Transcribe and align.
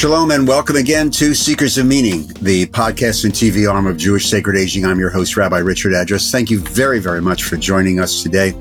Shalom 0.00 0.30
and 0.30 0.48
welcome 0.48 0.76
again 0.76 1.10
to 1.10 1.34
Seekers 1.34 1.76
of 1.76 1.84
Meaning, 1.84 2.26
the 2.40 2.64
podcast 2.68 3.24
and 3.24 3.34
TV 3.34 3.70
arm 3.70 3.86
of 3.86 3.98
Jewish 3.98 4.30
Sacred 4.30 4.56
Aging. 4.56 4.86
I'm 4.86 4.98
your 4.98 5.10
host, 5.10 5.36
Rabbi 5.36 5.58
Richard 5.58 5.92
Address. 5.92 6.30
Thank 6.30 6.48
you 6.48 6.58
very, 6.58 7.00
very 7.00 7.20
much 7.20 7.42
for 7.42 7.58
joining 7.58 8.00
us 8.00 8.22
today 8.22 8.54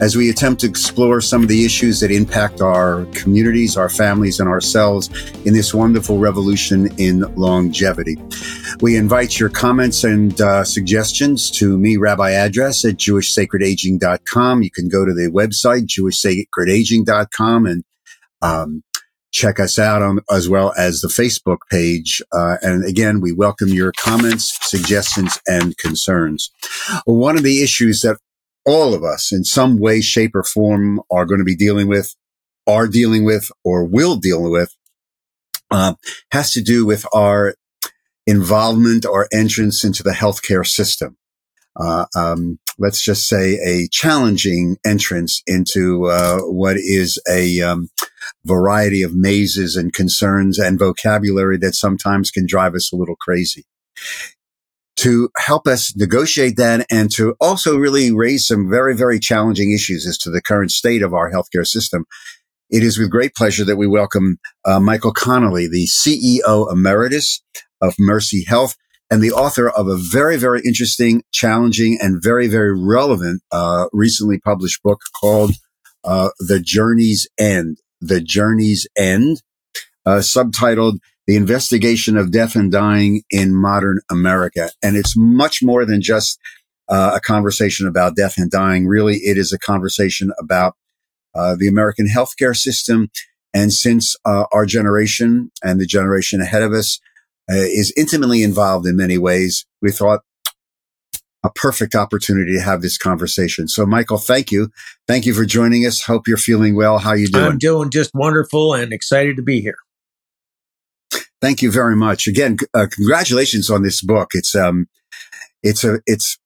as 0.00 0.14
we 0.14 0.30
attempt 0.30 0.60
to 0.60 0.68
explore 0.68 1.20
some 1.20 1.42
of 1.42 1.48
the 1.48 1.64
issues 1.64 1.98
that 1.98 2.12
impact 2.12 2.60
our 2.60 3.06
communities, 3.06 3.76
our 3.76 3.88
families, 3.88 4.38
and 4.38 4.48
ourselves 4.48 5.10
in 5.44 5.52
this 5.52 5.74
wonderful 5.74 6.20
revolution 6.20 6.88
in 6.96 7.22
longevity. 7.34 8.16
We 8.80 8.96
invite 8.96 9.40
your 9.40 9.48
comments 9.48 10.04
and 10.04 10.40
uh, 10.40 10.62
suggestions 10.62 11.50
to 11.58 11.76
me, 11.76 11.96
Rabbi 11.96 12.30
Address 12.30 12.84
at 12.84 12.98
jewishsacredaging.com. 12.98 14.62
You 14.62 14.70
can 14.70 14.88
go 14.88 15.04
to 15.04 15.12
the 15.12 15.28
website, 15.28 15.88
jewishsacredaging.com 15.88 17.66
and 17.66 17.82
um, 18.42 18.84
check 19.34 19.58
us 19.58 19.78
out 19.78 20.00
on 20.00 20.20
as 20.30 20.48
well 20.48 20.72
as 20.78 21.00
the 21.00 21.08
Facebook 21.08 21.58
page. 21.70 22.22
Uh, 22.32 22.56
and 22.62 22.84
again, 22.84 23.20
we 23.20 23.32
welcome 23.32 23.68
your 23.68 23.92
comments, 23.98 24.56
suggestions, 24.62 25.38
and 25.46 25.76
concerns. 25.76 26.50
One 27.04 27.36
of 27.36 27.42
the 27.42 27.62
issues 27.62 28.00
that 28.02 28.16
all 28.64 28.94
of 28.94 29.02
us 29.02 29.32
in 29.32 29.44
some 29.44 29.78
way, 29.78 30.00
shape, 30.00 30.34
or 30.34 30.44
form 30.44 31.00
are 31.10 31.26
going 31.26 31.40
to 31.40 31.44
be 31.44 31.56
dealing 31.56 31.88
with, 31.88 32.14
are 32.66 32.86
dealing 32.86 33.24
with, 33.24 33.50
or 33.64 33.84
will 33.84 34.16
deal 34.16 34.50
with, 34.50 34.74
uh, 35.70 35.94
has 36.30 36.52
to 36.52 36.62
do 36.62 36.86
with 36.86 37.04
our 37.12 37.56
involvement 38.26 39.04
or 39.04 39.28
entrance 39.32 39.84
into 39.84 40.02
the 40.02 40.12
healthcare 40.12 40.66
system. 40.66 41.16
Uh, 41.76 42.06
um, 42.16 42.58
let's 42.78 43.02
just 43.02 43.28
say 43.28 43.54
a 43.64 43.88
challenging 43.90 44.76
entrance 44.84 45.42
into 45.46 46.06
uh, 46.06 46.40
what 46.40 46.76
is 46.76 47.20
a 47.28 47.60
um, 47.60 47.88
variety 48.44 49.02
of 49.02 49.14
mazes 49.14 49.76
and 49.76 49.92
concerns 49.92 50.58
and 50.58 50.78
vocabulary 50.78 51.58
that 51.58 51.74
sometimes 51.74 52.30
can 52.30 52.46
drive 52.46 52.74
us 52.74 52.92
a 52.92 52.96
little 52.96 53.16
crazy. 53.16 53.64
To 54.98 55.28
help 55.36 55.66
us 55.66 55.94
negotiate 55.96 56.56
that 56.56 56.86
and 56.90 57.10
to 57.12 57.34
also 57.40 57.76
really 57.76 58.12
raise 58.12 58.46
some 58.46 58.70
very, 58.70 58.96
very 58.96 59.18
challenging 59.18 59.72
issues 59.72 60.06
as 60.06 60.16
to 60.18 60.30
the 60.30 60.40
current 60.42 60.70
state 60.70 61.02
of 61.02 61.12
our 61.12 61.30
healthcare 61.30 61.66
system, 61.66 62.04
it 62.70 62.82
is 62.82 62.98
with 62.98 63.10
great 63.10 63.34
pleasure 63.34 63.64
that 63.64 63.76
we 63.76 63.86
welcome 63.86 64.38
uh, 64.64 64.80
Michael 64.80 65.12
Connelly, 65.12 65.68
the 65.68 65.86
CEO 65.86 66.72
emeritus 66.72 67.42
of 67.80 67.94
Mercy 67.98 68.44
Health 68.44 68.76
and 69.14 69.22
the 69.22 69.30
author 69.30 69.70
of 69.70 69.86
a 69.86 69.96
very, 69.96 70.36
very 70.36 70.60
interesting, 70.66 71.22
challenging, 71.30 71.96
and 72.02 72.20
very, 72.20 72.48
very 72.48 72.76
relevant, 72.76 73.42
uh, 73.52 73.86
recently 73.92 74.40
published 74.40 74.82
book 74.82 75.02
called 75.20 75.52
uh, 76.02 76.30
The 76.40 76.58
Journey's 76.58 77.28
End. 77.38 77.78
The 78.00 78.20
Journey's 78.20 78.88
End, 78.98 79.40
uh, 80.04 80.16
subtitled 80.16 80.98
The 81.28 81.36
Investigation 81.36 82.16
of 82.16 82.32
Death 82.32 82.56
and 82.56 82.72
Dying 82.72 83.22
in 83.30 83.54
Modern 83.54 84.00
America. 84.10 84.70
And 84.82 84.96
it's 84.96 85.16
much 85.16 85.62
more 85.62 85.84
than 85.84 86.02
just 86.02 86.40
uh, 86.88 87.12
a 87.14 87.20
conversation 87.20 87.86
about 87.86 88.16
death 88.16 88.36
and 88.36 88.50
dying. 88.50 88.84
Really, 88.84 89.18
it 89.18 89.38
is 89.38 89.52
a 89.52 89.60
conversation 89.60 90.32
about 90.40 90.74
uh, 91.36 91.54
the 91.56 91.68
American 91.68 92.08
healthcare 92.08 92.56
system. 92.56 93.12
And 93.54 93.72
since 93.72 94.16
uh, 94.24 94.46
our 94.50 94.66
generation 94.66 95.52
and 95.62 95.80
the 95.80 95.86
generation 95.86 96.40
ahead 96.40 96.64
of 96.64 96.72
us 96.72 96.98
uh, 97.50 97.56
is 97.56 97.92
intimately 97.96 98.42
involved 98.42 98.86
in 98.86 98.96
many 98.96 99.18
ways, 99.18 99.66
we 99.82 99.90
thought 99.90 100.20
a 101.44 101.50
perfect 101.50 101.94
opportunity 101.94 102.54
to 102.54 102.60
have 102.60 102.80
this 102.80 102.96
conversation. 102.96 103.68
So, 103.68 103.84
Michael, 103.84 104.16
thank 104.16 104.50
you. 104.50 104.70
Thank 105.06 105.26
you 105.26 105.34
for 105.34 105.44
joining 105.44 105.86
us. 105.86 106.02
Hope 106.02 106.26
you're 106.26 106.38
feeling 106.38 106.74
well. 106.74 106.98
How 106.98 107.12
you 107.12 107.28
doing? 107.28 107.44
I'm 107.44 107.58
doing 107.58 107.90
just 107.90 108.12
wonderful 108.14 108.72
and 108.72 108.92
excited 108.92 109.36
to 109.36 109.42
be 109.42 109.60
here. 109.60 109.76
Thank 111.42 111.60
you 111.60 111.70
very 111.70 111.94
much. 111.94 112.26
Again, 112.26 112.56
uh, 112.72 112.86
congratulations 112.90 113.68
on 113.68 113.82
this 113.82 114.00
book. 114.00 114.30
It's 114.32 114.54
um, 114.54 114.88
it's 115.62 115.84
a 115.84 116.00
it's. 116.06 116.38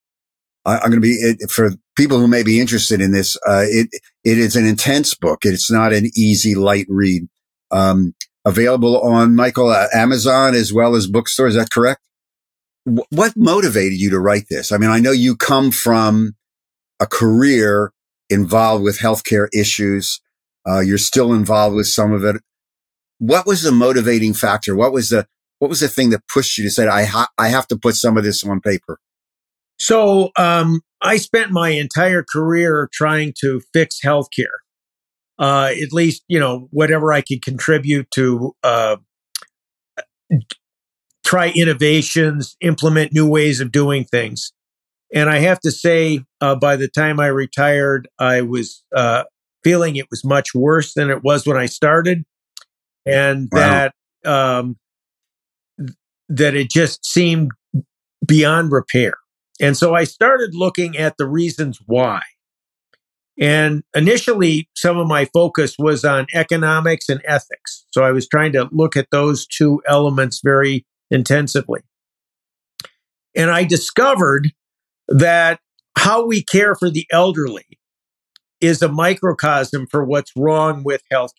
I, 0.64 0.74
am 0.84 0.90
going 0.90 0.94
to 0.94 1.00
be 1.00 1.12
it, 1.12 1.48
for 1.48 1.70
people 1.96 2.18
who 2.18 2.26
may 2.26 2.42
be 2.42 2.60
interested 2.60 3.00
in 3.00 3.12
this. 3.12 3.36
Uh, 3.46 3.62
it 3.64 3.88
it 4.24 4.38
is 4.38 4.56
an 4.56 4.66
intense 4.66 5.14
book. 5.14 5.40
It's 5.42 5.70
not 5.70 5.92
an 5.92 6.10
easy, 6.16 6.56
light 6.56 6.86
read. 6.88 7.28
Um, 7.70 8.14
available 8.48 9.00
on 9.00 9.34
Michael 9.34 9.68
uh, 9.68 9.86
Amazon 9.94 10.54
as 10.54 10.72
well 10.72 10.94
as 10.94 11.06
bookstore. 11.06 11.46
Is 11.46 11.54
that 11.54 11.70
correct? 11.70 12.00
what 13.10 13.36
motivated 13.36 14.00
you 14.00 14.10
to 14.10 14.18
write 14.18 14.46
this? 14.48 14.72
I 14.72 14.78
mean, 14.78 14.90
I 14.90 14.98
know 14.98 15.10
you 15.10 15.36
come 15.36 15.70
from 15.70 16.34
a 17.00 17.06
career 17.06 17.92
involved 18.30 18.82
with 18.82 18.98
healthcare 18.98 19.48
issues. 19.52 20.20
Uh, 20.66 20.80
you're 20.80 20.98
still 20.98 21.32
involved 21.32 21.76
with 21.76 21.86
some 21.86 22.12
of 22.12 22.24
it. 22.24 22.36
What 23.18 23.46
was 23.46 23.62
the 23.62 23.72
motivating 23.72 24.34
factor? 24.34 24.76
What 24.76 24.92
was 24.92 25.10
the 25.10 25.26
what 25.58 25.68
was 25.68 25.80
the 25.80 25.88
thing 25.88 26.10
that 26.10 26.22
pushed 26.32 26.56
you 26.56 26.64
to 26.64 26.70
say, 26.70 26.86
I 26.86 27.04
ha- 27.04 27.30
I 27.36 27.48
have 27.48 27.66
to 27.68 27.76
put 27.76 27.96
some 27.96 28.16
of 28.16 28.22
this 28.22 28.44
on 28.44 28.60
paper? 28.60 28.98
So 29.80 30.30
um, 30.36 30.82
I 31.02 31.16
spent 31.16 31.50
my 31.50 31.70
entire 31.70 32.24
career 32.24 32.88
trying 32.92 33.34
to 33.40 33.60
fix 33.72 34.00
healthcare. 34.00 34.58
Uh, 35.38 35.72
at 35.80 35.92
least, 35.92 36.24
you 36.26 36.40
know, 36.40 36.68
whatever 36.70 37.12
I 37.12 37.20
could 37.20 37.42
contribute 37.42 38.10
to 38.12 38.56
uh, 38.64 38.96
try 41.24 41.52
innovations, 41.54 42.56
implement 42.60 43.12
new 43.12 43.28
ways 43.28 43.60
of 43.60 43.70
doing 43.70 44.04
things. 44.04 44.52
And 45.14 45.30
I 45.30 45.38
have 45.38 45.60
to 45.60 45.70
say, 45.70 46.24
uh, 46.40 46.56
by 46.56 46.76
the 46.76 46.88
time 46.88 47.20
I 47.20 47.28
retired, 47.28 48.08
I 48.18 48.42
was 48.42 48.82
uh, 48.94 49.24
feeling 49.62 49.96
it 49.96 50.06
was 50.10 50.24
much 50.24 50.54
worse 50.54 50.94
than 50.94 51.10
it 51.10 51.22
was 51.22 51.46
when 51.46 51.56
I 51.56 51.66
started, 51.66 52.24
and 53.06 53.48
wow. 53.52 53.60
that 53.60 54.30
um, 54.30 54.76
that 56.28 56.54
it 56.54 56.70
just 56.70 57.06
seemed 57.06 57.52
beyond 58.26 58.72
repair. 58.72 59.14
And 59.60 59.76
so 59.76 59.94
I 59.94 60.04
started 60.04 60.50
looking 60.54 60.96
at 60.96 61.16
the 61.16 61.26
reasons 61.26 61.78
why. 61.86 62.22
And 63.40 63.84
initially, 63.94 64.68
some 64.74 64.98
of 64.98 65.06
my 65.06 65.26
focus 65.26 65.76
was 65.78 66.04
on 66.04 66.26
economics 66.34 67.08
and 67.08 67.20
ethics. 67.24 67.86
So 67.90 68.02
I 68.02 68.10
was 68.10 68.28
trying 68.28 68.52
to 68.52 68.68
look 68.72 68.96
at 68.96 69.08
those 69.12 69.46
two 69.46 69.80
elements 69.86 70.40
very 70.42 70.84
intensively. 71.10 71.80
And 73.36 73.50
I 73.50 73.62
discovered 73.62 74.48
that 75.08 75.60
how 75.96 76.26
we 76.26 76.42
care 76.42 76.74
for 76.74 76.90
the 76.90 77.06
elderly 77.12 77.66
is 78.60 78.82
a 78.82 78.88
microcosm 78.88 79.86
for 79.88 80.04
what's 80.04 80.32
wrong 80.36 80.82
with 80.84 81.02
healthcare. 81.12 81.30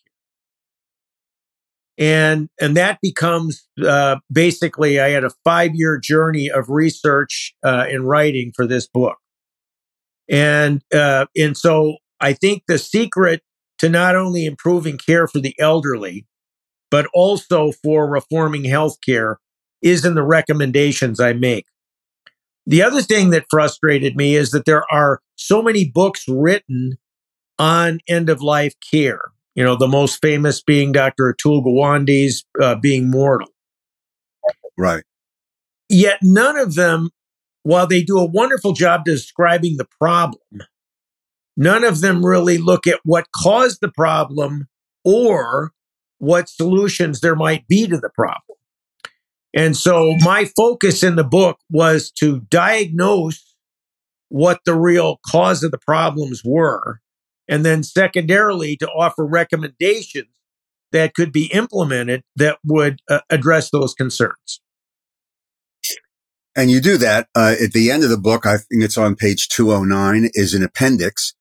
And, 1.97 2.47
and 2.61 2.77
that 2.77 2.99
becomes 3.01 3.67
uh, 3.85 4.17
basically, 4.31 5.01
I 5.01 5.09
had 5.09 5.25
a 5.25 5.31
five 5.43 5.71
year 5.73 5.99
journey 5.99 6.49
of 6.49 6.69
research 6.69 7.53
uh, 7.61 7.87
and 7.89 8.07
writing 8.07 8.53
for 8.55 8.65
this 8.65 8.87
book. 8.87 9.17
And, 10.29 10.81
uh, 10.93 11.25
and 11.35 11.57
so 11.57 11.97
I 12.19 12.33
think 12.33 12.63
the 12.67 12.77
secret 12.77 13.41
to 13.79 13.89
not 13.89 14.15
only 14.15 14.45
improving 14.45 14.97
care 14.97 15.27
for 15.27 15.39
the 15.39 15.55
elderly, 15.59 16.25
but 16.91 17.07
also 17.13 17.71
for 17.71 18.09
reforming 18.09 18.63
healthcare 18.63 19.35
is 19.81 20.05
in 20.05 20.15
the 20.15 20.23
recommendations 20.23 21.19
I 21.19 21.33
make. 21.33 21.65
The 22.65 22.83
other 22.83 23.01
thing 23.01 23.31
that 23.31 23.45
frustrated 23.49 24.15
me 24.15 24.35
is 24.35 24.51
that 24.51 24.65
there 24.65 24.83
are 24.91 25.21
so 25.35 25.61
many 25.61 25.85
books 25.89 26.25
written 26.27 26.97
on 27.57 27.99
end 28.07 28.29
of 28.29 28.41
life 28.41 28.73
care. 28.91 29.21
You 29.55 29.63
know, 29.63 29.75
the 29.75 29.87
most 29.87 30.21
famous 30.21 30.61
being 30.61 30.91
Dr. 30.91 31.33
Atul 31.33 31.65
Gawande's 31.65 32.45
uh, 32.61 32.75
Being 32.75 33.09
Mortal. 33.09 33.49
Right. 34.77 35.03
Yet 35.89 36.19
none 36.21 36.57
of 36.57 36.75
them, 36.75 37.09
while 37.69 37.85
they 37.85 38.01
do 38.01 38.17
a 38.17 38.25
wonderful 38.25 38.73
job 38.73 39.05
describing 39.05 39.77
the 39.77 39.87
problem, 39.99 40.63
none 41.55 41.83
of 41.83 42.01
them 42.01 42.25
really 42.25 42.57
look 42.57 42.87
at 42.87 42.99
what 43.03 43.27
caused 43.35 43.79
the 43.79 43.91
problem 43.91 44.67
or 45.05 45.71
what 46.17 46.49
solutions 46.49 47.21
there 47.21 47.35
might 47.35 47.67
be 47.67 47.85
to 47.85 47.97
the 47.97 48.09
problem. 48.09 48.57
And 49.53 49.77
so 49.77 50.15
my 50.21 50.45
focus 50.45 51.03
in 51.03 51.15
the 51.15 51.23
book 51.23 51.59
was 51.69 52.11
to 52.13 52.41
diagnose 52.49 53.55
what 54.29 54.61
the 54.65 54.75
real 54.75 55.19
cause 55.29 55.63
of 55.63 55.69
the 55.69 55.77
problems 55.77 56.41
were. 56.43 57.01
And 57.47 57.63
then 57.63 57.83
secondarily 57.83 58.77
to 58.77 58.87
offer 58.87 59.25
recommendations 59.25 60.29
that 60.91 61.13
could 61.13 61.31
be 61.31 61.45
implemented 61.53 62.23
that 62.35 62.57
would 62.65 63.01
uh, 63.07 63.19
address 63.29 63.69
those 63.69 63.93
concerns. 63.93 64.59
And 66.55 66.71
you 66.71 66.81
do 66.81 66.97
that 66.97 67.27
uh, 67.35 67.55
at 67.61 67.71
the 67.71 67.91
end 67.91 68.03
of 68.03 68.09
the 68.09 68.17
book. 68.17 68.45
I 68.45 68.57
think 68.57 68.83
it's 68.83 68.97
on 68.97 69.15
page 69.15 69.49
209 69.49 70.31
is 70.33 70.53
an 70.53 70.63
appendix 70.63 71.33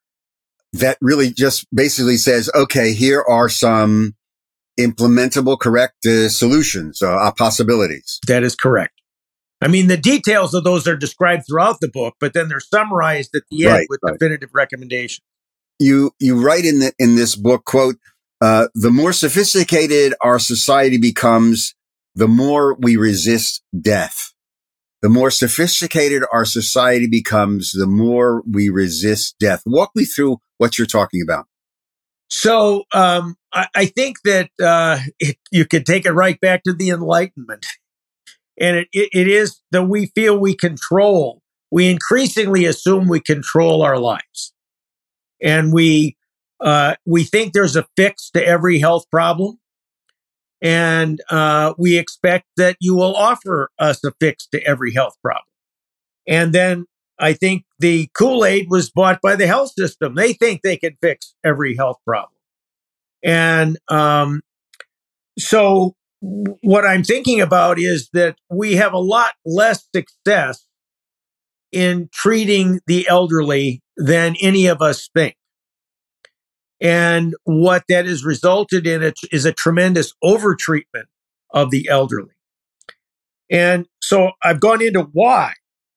that 0.73 0.99
really 1.01 1.33
just 1.33 1.67
basically 1.75 2.17
says, 2.17 2.51
okay, 2.55 2.93
here 2.93 3.25
are 3.29 3.49
some 3.49 4.15
implementable, 4.79 5.59
correct 5.59 6.07
uh, 6.07 6.29
solutions, 6.29 7.03
uh, 7.03 7.33
possibilities. 7.37 8.21
That 8.27 8.45
is 8.45 8.55
correct. 8.55 8.95
I 9.61 9.67
mean, 9.67 9.89
the 9.89 9.97
details 9.97 10.55
of 10.55 10.63
those 10.63 10.87
are 10.87 10.97
described 10.97 11.45
throughout 11.49 11.81
the 11.81 11.89
book, 11.89 12.15
but 12.21 12.33
then 12.33 12.49
they're 12.49 12.61
summarized 12.61 13.35
at 13.35 13.43
the 13.51 13.67
end 13.67 13.75
right, 13.75 13.87
with 13.89 14.01
right. 14.03 14.13
definitive 14.13 14.51
recommendations. 14.53 15.25
You 15.81 16.13
you 16.21 16.41
write 16.41 16.65
in 16.65 16.81
the, 16.81 16.93
in 16.99 17.17
this 17.17 17.35
book, 17.35 17.65
quote, 17.65 17.97
uh, 18.41 18.69
the 18.75 18.91
more 18.91 19.13
sophisticated 19.13 20.15
our 20.21 20.39
society 20.39 20.99
becomes, 20.99 21.75
the 22.15 22.29
more 22.29 22.77
we 22.81 22.97
resist 22.97 23.63
death. 23.81 24.33
The 25.01 25.09
more 25.09 25.31
sophisticated 25.31 26.25
our 26.33 26.45
society 26.45 27.07
becomes, 27.07 27.73
the 27.73 27.87
more 27.87 28.43
we 28.51 28.69
resist 28.69 29.37
death. 29.39 29.63
Walk 29.65 29.93
me 29.95 30.05
through 30.05 30.39
what 30.59 30.77
you're 30.77 30.87
talking 30.87 31.23
about. 31.23 31.47
So 32.31 32.85
um, 32.93 33.37
I, 33.53 33.69
I, 33.75 33.87
think 33.87 34.19
that 34.25 34.51
uh, 34.63 34.99
it, 35.19 35.39
you 35.51 35.65
could 35.65 35.87
take 35.87 36.05
it 36.05 36.13
right 36.13 36.39
back 36.41 36.63
to 36.65 36.75
the 36.75 36.91
Enlightenment. 36.91 37.65
And 38.61 38.77
it, 38.77 38.89
it, 38.93 39.09
it 39.13 39.29
is 39.29 39.61
that 39.71 39.85
we 39.85 40.07
feel 40.07 40.39
we 40.39 40.55
control, 40.55 41.43
we 41.71 41.89
increasingly 41.89 42.67
assume 42.67 43.09
we 43.09 43.21
control 43.21 43.83
our 43.83 43.99
lives. 43.99 44.53
And 45.41 45.73
we, 45.73 46.17
uh, 46.61 46.97
we 47.07 47.25
think 47.25 47.53
there's 47.53 47.77
a 47.77 47.87
fix 47.97 48.31
to 48.31 48.45
every 48.45 48.79
health 48.79 49.09
problem. 49.11 49.59
And 50.61 51.21
uh, 51.31 51.75
we 51.79 51.99
expect 51.99 52.47
that 52.57 52.77
you 52.81 52.97
will 52.97 53.15
offer 53.15 53.71
us 53.79 54.03
a 54.05 54.13
fix 54.21 54.47
to 54.49 54.63
every 54.65 54.93
health 54.93 55.17
problem. 55.23 55.45
And 56.27 56.53
then 56.53 56.87
I 57.19 57.33
think 57.33 57.65
the 57.79 58.09
Kool 58.15 58.45
Aid 58.45 58.67
was 58.69 58.91
bought 58.91 59.21
by 59.23 59.37
the 59.37 59.47
health 59.47 59.73
system. 59.77 60.15
They 60.15 60.33
think 60.33 60.63
they 60.63 60.77
can 60.77 60.97
fix 61.01 61.35
every 61.45 61.77
health 61.77 61.99
problem. 62.05 62.33
And 63.25 63.79
um, 63.89 64.43
so, 65.39 65.95
what 66.21 66.85
I'm 66.85 67.05
thinking 67.05 67.41
about 67.41 67.79
is 67.79 68.09
that 68.13 68.37
we 68.51 68.75
have 68.75 68.93
a 68.93 68.99
lot 68.99 69.35
less 69.47 69.87
success 69.95 70.67
in 71.71 72.09
treating 72.13 72.81
the 72.87 73.07
elderly 73.09 73.83
than 73.97 74.35
any 74.41 74.67
of 74.67 74.83
us 74.83 75.09
think. 75.15 75.37
And 76.81 77.35
what 77.45 77.85
that 77.89 78.07
has 78.07 78.25
resulted 78.25 78.87
in 78.87 79.13
is 79.33 79.45
a 79.45 79.53
tremendous 79.53 80.13
overtreatment 80.23 81.07
of 81.53 81.71
the 81.71 81.89
elderly. 81.89 82.35
And 83.51 83.87
so 84.01 84.33
I've 84.43 84.61
gone 84.61 84.83
into 84.83 85.09
why. 85.13 85.55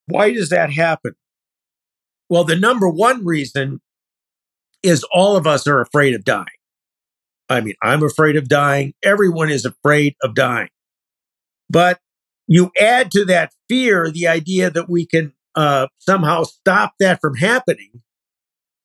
Why 0.08 0.34
does 0.34 0.50
that 0.50 0.72
happen? 0.72 1.14
Well, 2.30 2.44
the 2.44 2.56
number 2.56 2.90
one 2.90 3.26
reason 3.26 3.82
is 4.82 5.06
all 5.14 5.36
of 5.36 5.46
us 5.46 5.68
are 5.68 5.82
afraid 5.82 6.16
of 6.16 6.24
dying. 6.24 6.46
I 7.50 7.62
mean, 7.62 7.76
I'm 7.84 8.02
afraid 8.02 8.38
of 8.38 8.48
dying. 8.48 8.94
Everyone 9.04 9.50
is 9.50 9.66
afraid 9.66 10.16
of 10.24 10.34
dying. 10.34 10.70
But 11.70 12.00
you 12.48 12.72
add 12.80 13.12
to 13.12 13.26
that 13.26 13.54
fear 13.70 14.10
the 14.10 14.28
idea 14.28 14.70
that 14.70 14.90
we 14.90 15.06
can 15.06 15.34
uh, 15.56 15.88
somehow 16.00 16.44
stop 16.44 16.94
that 17.00 17.20
from 17.22 17.36
happening. 17.36 18.02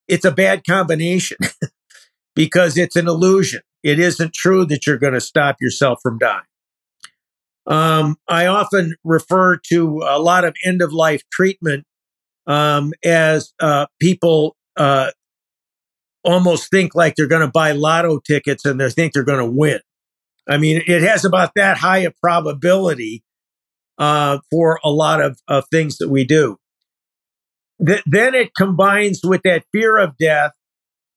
It's 0.09 0.25
a 0.25 0.33
bad 0.33 0.65
combination. 0.67 1.39
because 2.37 2.77
it's 2.77 2.95
an 2.95 3.09
illusion. 3.09 3.63
It 3.83 3.99
isn't 3.99 4.35
true 4.35 4.65
that 4.67 4.87
you're 4.87 4.99
going 4.99 5.15
to 5.15 5.21
stop 5.21 5.57
yourself 5.61 5.99
from 6.03 6.19
dying. 6.19 6.43
Um, 7.67 8.17
I 8.29 8.47
often 8.47 8.95
refer 9.03 9.57
to 9.71 10.03
a 10.07 10.21
lot 10.21 10.45
of 10.45 10.55
end 10.65 10.83
of 10.83 10.93
life 10.93 11.23
treatment 11.33 11.85
um, 12.47 12.93
as 13.05 13.53
uh, 13.59 13.87
people 14.01 14.55
uh, 14.77 15.11
almost 16.23 16.71
think 16.71 16.95
like 16.95 17.17
they're 17.17 17.27
going 17.27 17.45
to 17.45 17.51
buy 17.51 17.73
lotto 17.73 18.21
tickets 18.21 18.65
and 18.65 18.79
they 18.79 18.89
think 18.91 19.13
they're 19.13 19.25
going 19.25 19.45
to 19.45 19.51
win. 19.51 19.81
I 20.49 20.59
mean, 20.59 20.83
it 20.87 21.03
has 21.03 21.25
about 21.25 21.53
that 21.57 21.79
high 21.79 21.99
a 21.99 22.13
probability 22.23 23.25
uh, 23.99 24.39
for 24.51 24.79
a 24.85 24.91
lot 24.91 25.21
of, 25.21 25.41
of 25.49 25.65
things 25.73 25.97
that 25.99 26.09
we 26.09 26.25
do. 26.25 26.59
Th- 27.85 28.03
then 28.07 28.35
it 28.35 28.55
combines 28.57 29.21
with 29.25 29.43
that 29.43 29.65
fear 29.73 29.99
of 29.99 30.17
death 30.19 30.53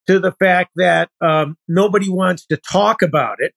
to 0.09 0.19
the 0.19 0.31
fact 0.31 0.71
that 0.75 1.07
um, 1.21 1.55
nobody 1.67 2.09
wants 2.09 2.47
to 2.47 2.57
talk 2.57 3.03
about 3.03 3.35
it. 3.37 3.53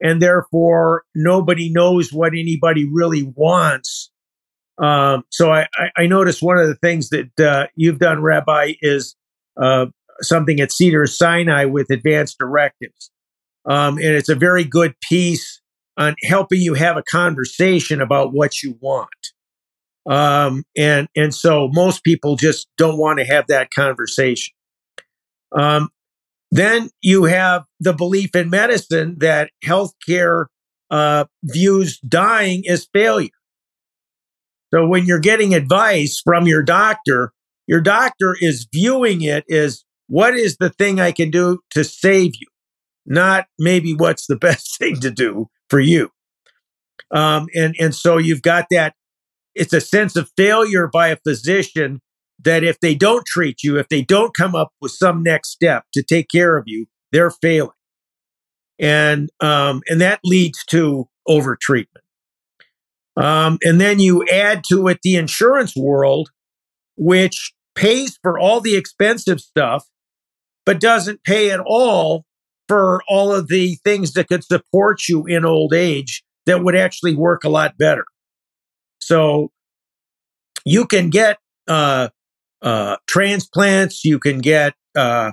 And 0.00 0.20
therefore, 0.20 1.02
nobody 1.14 1.70
knows 1.70 2.10
what 2.10 2.32
anybody 2.32 2.88
really 2.90 3.22
wants. 3.22 4.10
Um, 4.82 5.24
so 5.28 5.52
I, 5.52 5.66
I, 5.94 6.06
noticed 6.06 6.42
one 6.42 6.56
of 6.56 6.68
the 6.68 6.74
things 6.76 7.10
that 7.10 7.38
uh, 7.38 7.66
you've 7.76 7.98
done, 7.98 8.22
Rabbi, 8.22 8.72
is 8.80 9.14
uh, 9.62 9.86
something 10.22 10.58
at 10.58 10.72
Cedar 10.72 11.06
Sinai 11.06 11.66
with 11.66 11.90
advanced 11.90 12.38
directives. 12.38 13.10
Um, 13.66 13.98
and 13.98 14.06
it's 14.06 14.30
a 14.30 14.34
very 14.34 14.64
good 14.64 14.94
piece 15.00 15.60
on 15.98 16.14
helping 16.24 16.62
you 16.62 16.72
have 16.72 16.96
a 16.96 17.02
conversation 17.02 18.00
about 18.00 18.32
what 18.32 18.62
you 18.62 18.78
want. 18.80 19.10
Um, 20.08 20.64
and, 20.74 21.08
and 21.14 21.34
so 21.34 21.68
most 21.70 22.02
people 22.02 22.36
just 22.36 22.68
don't 22.78 22.96
want 22.96 23.18
to 23.18 23.26
have 23.26 23.48
that 23.48 23.68
conversation. 23.70 24.54
Um, 25.54 25.90
then 26.50 26.90
you 27.00 27.24
have 27.24 27.64
the 27.80 27.92
belief 27.92 28.34
in 28.34 28.50
medicine 28.50 29.16
that 29.20 29.50
healthcare 29.64 30.46
uh, 30.90 31.24
views 31.42 31.98
dying 32.00 32.64
as 32.68 32.86
failure. 32.92 33.30
So 34.72 34.86
when 34.86 35.06
you're 35.06 35.18
getting 35.18 35.54
advice 35.54 36.20
from 36.22 36.46
your 36.46 36.62
doctor, 36.62 37.32
your 37.66 37.80
doctor 37.80 38.36
is 38.40 38.66
viewing 38.70 39.22
it 39.22 39.44
as 39.50 39.84
what 40.08 40.34
is 40.34 40.56
the 40.58 40.70
thing 40.70 41.00
I 41.00 41.12
can 41.12 41.30
do 41.30 41.60
to 41.70 41.84
save 41.84 42.32
you, 42.38 42.46
not 43.06 43.46
maybe 43.58 43.94
what's 43.94 44.26
the 44.26 44.36
best 44.48 44.78
thing 44.78 45.00
to 45.00 45.10
do 45.10 45.48
for 45.70 45.80
you. 45.80 46.10
Um, 47.10 47.48
and 47.54 47.74
and 47.78 47.94
so 47.94 48.18
you've 48.18 48.42
got 48.42 48.66
that. 48.70 48.94
It's 49.54 49.72
a 49.72 49.80
sense 49.80 50.16
of 50.16 50.30
failure 50.36 50.88
by 50.90 51.08
a 51.08 51.16
physician 51.16 52.00
that 52.44 52.64
if 52.64 52.80
they 52.80 52.94
don't 52.94 53.26
treat 53.26 53.62
you, 53.62 53.78
if 53.78 53.88
they 53.88 54.02
don't 54.02 54.34
come 54.34 54.54
up 54.54 54.72
with 54.80 54.92
some 54.92 55.22
next 55.22 55.50
step 55.50 55.84
to 55.94 56.02
take 56.02 56.28
care 56.28 56.56
of 56.56 56.64
you, 56.66 56.86
they're 57.12 57.30
failing. 57.30 57.70
And, 58.78 59.30
um, 59.40 59.82
and 59.88 60.00
that 60.00 60.20
leads 60.24 60.64
to 60.66 61.08
overtreatment. 61.28 61.86
Um, 63.16 63.58
and 63.62 63.80
then 63.80 64.00
you 64.00 64.26
add 64.26 64.64
to 64.70 64.88
it 64.88 65.00
the 65.02 65.16
insurance 65.16 65.76
world, 65.76 66.30
which 66.96 67.52
pays 67.74 68.18
for 68.22 68.38
all 68.38 68.60
the 68.60 68.76
expensive 68.76 69.40
stuff, 69.40 69.84
but 70.64 70.80
doesn't 70.80 71.22
pay 71.22 71.50
at 71.50 71.60
all 71.60 72.24
for 72.68 73.02
all 73.08 73.32
of 73.32 73.48
the 73.48 73.76
things 73.84 74.14
that 74.14 74.28
could 74.28 74.44
support 74.44 75.02
you 75.08 75.26
in 75.26 75.44
old 75.44 75.74
age 75.74 76.24
that 76.46 76.64
would 76.64 76.74
actually 76.74 77.14
work 77.14 77.44
a 77.44 77.48
lot 77.48 77.76
better. 77.78 78.04
So 79.00 79.50
you 80.64 80.86
can 80.86 81.10
get 81.10 81.38
uh, 81.68 82.08
uh, 82.62 82.96
transplants. 83.06 84.04
You 84.04 84.18
can 84.18 84.38
get 84.38 84.74
uh, 84.96 85.32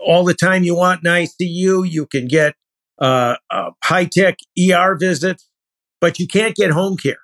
all 0.00 0.24
the 0.24 0.34
time 0.34 0.62
you 0.62 0.74
want 0.74 1.04
in 1.04 1.10
ICU. 1.10 1.88
You 1.88 2.06
can 2.06 2.26
get 2.26 2.54
uh, 2.98 3.36
high 3.84 4.06
tech 4.06 4.36
ER 4.58 4.96
visits, 4.98 5.48
but 6.00 6.18
you 6.18 6.26
can't 6.26 6.56
get 6.56 6.70
home 6.70 6.96
care, 6.96 7.16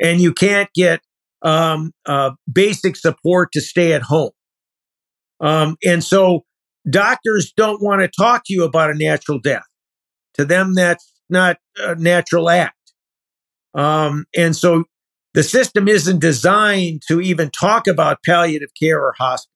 and 0.00 0.20
you 0.20 0.32
can't 0.32 0.70
get 0.74 1.00
um, 1.42 1.92
basic 2.50 2.96
support 2.96 3.52
to 3.52 3.60
stay 3.60 3.92
at 3.92 4.02
home. 4.02 4.30
Um, 5.40 5.76
and 5.84 6.02
so 6.02 6.44
doctors 6.88 7.52
don't 7.56 7.82
want 7.82 8.00
to 8.00 8.08
talk 8.08 8.42
to 8.46 8.52
you 8.52 8.64
about 8.64 8.90
a 8.90 8.94
natural 8.94 9.38
death. 9.38 9.64
To 10.34 10.44
them, 10.44 10.74
that's 10.74 11.12
not 11.28 11.58
a 11.76 11.94
natural 11.94 12.48
act. 12.50 12.74
Um, 13.74 14.26
and 14.34 14.54
so 14.56 14.84
the 15.36 15.42
system 15.42 15.86
isn't 15.86 16.18
designed 16.18 17.02
to 17.08 17.20
even 17.20 17.50
talk 17.50 17.86
about 17.86 18.18
palliative 18.24 18.70
care 18.80 18.98
or 18.98 19.14
hospice. 19.18 19.52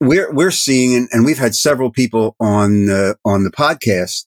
We're 0.00 0.32
we're 0.32 0.52
seeing, 0.52 1.08
and 1.10 1.26
we've 1.26 1.36
had 1.36 1.54
several 1.54 1.90
people 1.90 2.36
on 2.40 2.88
uh, 2.88 3.14
on 3.24 3.42
the 3.42 3.50
podcast 3.50 4.24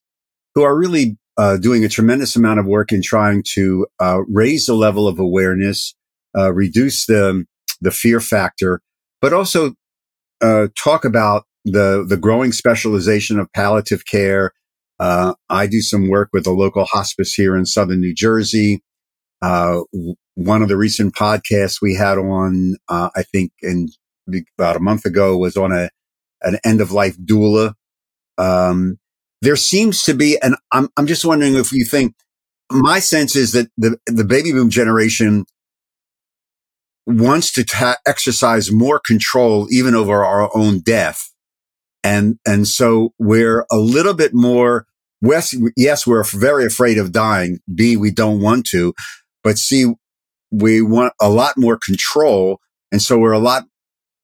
who 0.54 0.62
are 0.62 0.78
really 0.78 1.18
uh, 1.38 1.58
doing 1.58 1.86
a 1.86 1.90
tremendous 1.90 2.36
amount 2.36 2.60
of 2.60 2.66
work 2.66 2.92
in 2.92 3.02
trying 3.02 3.44
to 3.54 3.88
uh, 4.00 4.20
raise 4.28 4.66
the 4.66 4.76
level 4.76 5.08
of 5.08 5.18
awareness, 5.20 5.96
uh, 6.38 6.54
reduce 6.54 7.06
the 7.06 7.46
the 7.80 7.90
fear 7.90 8.20
factor, 8.20 8.82
but 9.22 9.32
also 9.32 9.74
uh, 10.42 10.68
talk 10.78 11.06
about 11.06 11.46
the 11.64 12.06
the 12.08 12.18
growing 12.18 12.52
specialization 12.52 13.40
of 13.40 13.52
palliative 13.54 14.06
care. 14.06 14.52
Uh, 15.00 15.34
I 15.50 15.66
do 15.66 15.80
some 15.80 16.10
work 16.10 16.30
with 16.34 16.46
a 16.46 16.52
local 16.52 16.84
hospice 16.84 17.34
here 17.34 17.56
in 17.56 17.66
southern 17.66 18.02
New 18.02 18.14
Jersey. 18.14 18.84
Uh, 19.44 19.82
one 20.36 20.62
of 20.62 20.70
the 20.70 20.78
recent 20.78 21.14
podcasts 21.14 21.82
we 21.82 21.96
had 21.96 22.18
on, 22.18 22.78
uh, 22.88 23.10
I 23.14 23.24
think 23.24 23.52
in 23.62 23.90
about 24.58 24.78
a 24.78 24.80
month 24.80 25.04
ago 25.04 25.38
was 25.38 25.58
on 25.58 25.74
a, 25.74 25.90
an 26.42 26.58
end 26.64 26.80
of 26.80 26.94
life 26.94 27.18
doula. 27.18 27.74
Um, 28.38 29.00
there 29.42 29.58
seems 29.58 30.04
to 30.04 30.14
be, 30.14 30.38
and 30.42 30.56
I'm, 30.72 30.88
I'm 30.96 31.08
just 31.08 31.26
wondering 31.26 31.56
if 31.56 31.74
you 31.74 31.84
think 31.84 32.16
my 32.72 33.00
sense 33.00 33.36
is 33.36 33.52
that 33.52 33.68
the, 33.78 33.98
the 34.08 34.24
baby 34.24 34.54
boom 34.54 34.70
generation 34.70 35.46
wants 37.06 37.52
to 37.52 37.66
ta- 37.66 37.98
exercise 38.08 38.72
more 38.72 39.02
control 39.06 39.68
even 39.70 39.94
over 39.94 40.24
our 40.24 40.50
own 40.56 40.80
death. 40.80 41.30
And, 42.02 42.40
and 42.48 42.66
so 42.66 43.14
we're 43.20 43.66
a 43.70 43.78
little 43.78 44.14
bit 44.14 44.34
more, 44.34 44.86
yes, 45.22 45.54
yes, 45.76 46.08
we're 46.08 46.24
very 46.24 46.66
afraid 46.66 46.98
of 46.98 47.12
dying. 47.12 47.60
B, 47.74 47.98
we 47.98 48.10
don't 48.10 48.42
want 48.42 48.66
to, 48.68 48.94
but 49.44 49.58
see, 49.58 49.94
we 50.52 50.82
want 50.82 51.14
a 51.22 51.30
lot 51.30 51.56
more 51.58 51.78
control. 51.78 52.60
And 52.92 53.02
so 53.02 53.18
we're 53.18 53.32
a 53.32 53.40
lot 53.40 53.66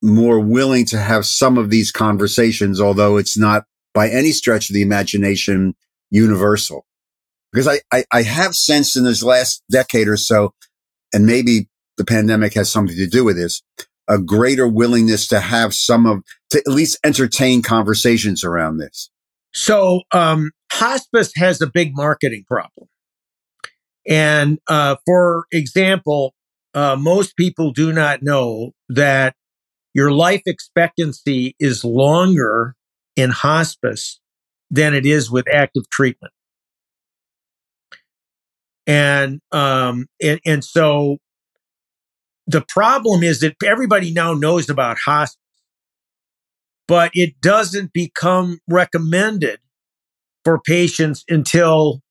more 0.01 0.39
willing 0.39 0.85
to 0.85 0.97
have 0.97 1.25
some 1.25 1.57
of 1.57 1.69
these 1.69 1.91
conversations, 1.91 2.79
although 2.79 3.17
it's 3.17 3.37
not 3.37 3.65
by 3.93 4.09
any 4.09 4.31
stretch 4.31 4.69
of 4.69 4.73
the 4.73 4.81
imagination 4.81 5.75
universal. 6.09 6.85
Because 7.51 7.67
I, 7.67 7.79
I, 7.91 8.05
I 8.11 8.21
have 8.21 8.55
sensed 8.55 8.95
in 8.95 9.03
this 9.03 9.23
last 9.23 9.63
decade 9.71 10.07
or 10.07 10.17
so, 10.17 10.53
and 11.13 11.25
maybe 11.25 11.67
the 11.97 12.05
pandemic 12.05 12.53
has 12.53 12.71
something 12.71 12.95
to 12.95 13.07
do 13.07 13.23
with 13.23 13.35
this, 13.35 13.63
a 14.07 14.19
greater 14.19 14.67
willingness 14.67 15.27
to 15.27 15.39
have 15.39 15.73
some 15.73 16.05
of, 16.05 16.23
to 16.51 16.59
at 16.59 16.71
least 16.71 16.99
entertain 17.03 17.63
conversations 17.63 18.43
around 18.43 18.77
this. 18.77 19.09
So, 19.51 20.01
um, 20.11 20.51
hospice 20.71 21.31
has 21.35 21.59
a 21.59 21.67
big 21.67 21.95
marketing 21.95 22.43
problem. 22.47 22.87
And 24.09 24.57
uh, 24.67 24.95
for 25.05 25.45
example, 25.51 26.33
uh, 26.73 26.97
most 26.99 27.37
people 27.37 27.71
do 27.71 27.93
not 27.93 28.23
know 28.23 28.71
that 28.89 29.35
your 29.93 30.11
life 30.11 30.41
expectancy 30.47 31.55
is 31.59 31.85
longer 31.85 32.75
in 33.15 33.29
hospice 33.29 34.19
than 34.71 34.93
it 34.93 35.05
is 35.05 35.29
with 35.29 35.47
active 35.47 35.83
treatment. 35.91 36.33
And 38.87 39.39
um, 39.51 40.07
and, 40.21 40.39
and 40.45 40.63
so 40.63 41.17
the 42.47 42.61
problem 42.67 43.21
is 43.21 43.41
that 43.41 43.55
everybody 43.63 44.11
now 44.11 44.33
knows 44.33 44.69
about 44.69 44.97
hospice, 44.97 45.37
but 46.87 47.11
it 47.13 47.39
doesn't 47.41 47.93
become 47.93 48.59
recommended 48.67 49.59
for 50.43 50.59
patients 50.59 51.23
until 51.29 52.01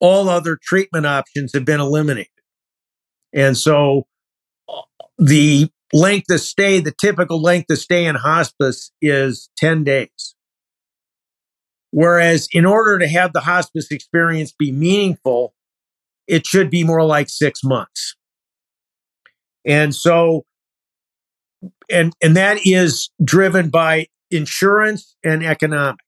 all 0.00 0.28
other 0.28 0.58
treatment 0.60 1.06
options 1.06 1.52
have 1.54 1.64
been 1.64 1.80
eliminated. 1.80 2.28
And 3.32 3.56
so 3.56 4.06
the 5.18 5.68
length 5.92 6.30
of 6.30 6.40
stay, 6.40 6.80
the 6.80 6.94
typical 6.98 7.40
length 7.40 7.70
of 7.70 7.78
stay 7.78 8.06
in 8.06 8.14
hospice 8.14 8.90
is 9.00 9.48
10 9.56 9.84
days. 9.84 10.34
Whereas 11.90 12.48
in 12.52 12.66
order 12.66 12.98
to 12.98 13.08
have 13.08 13.32
the 13.32 13.40
hospice 13.40 13.90
experience 13.90 14.52
be 14.52 14.72
meaningful, 14.72 15.54
it 16.26 16.46
should 16.46 16.70
be 16.70 16.82
more 16.82 17.04
like 17.04 17.28
six 17.28 17.62
months. 17.62 18.16
And 19.64 19.94
so, 19.94 20.44
and, 21.88 22.12
and 22.20 22.36
that 22.36 22.58
is 22.64 23.10
driven 23.22 23.70
by 23.70 24.08
insurance 24.30 25.16
and 25.22 25.44
economics. 25.44 26.00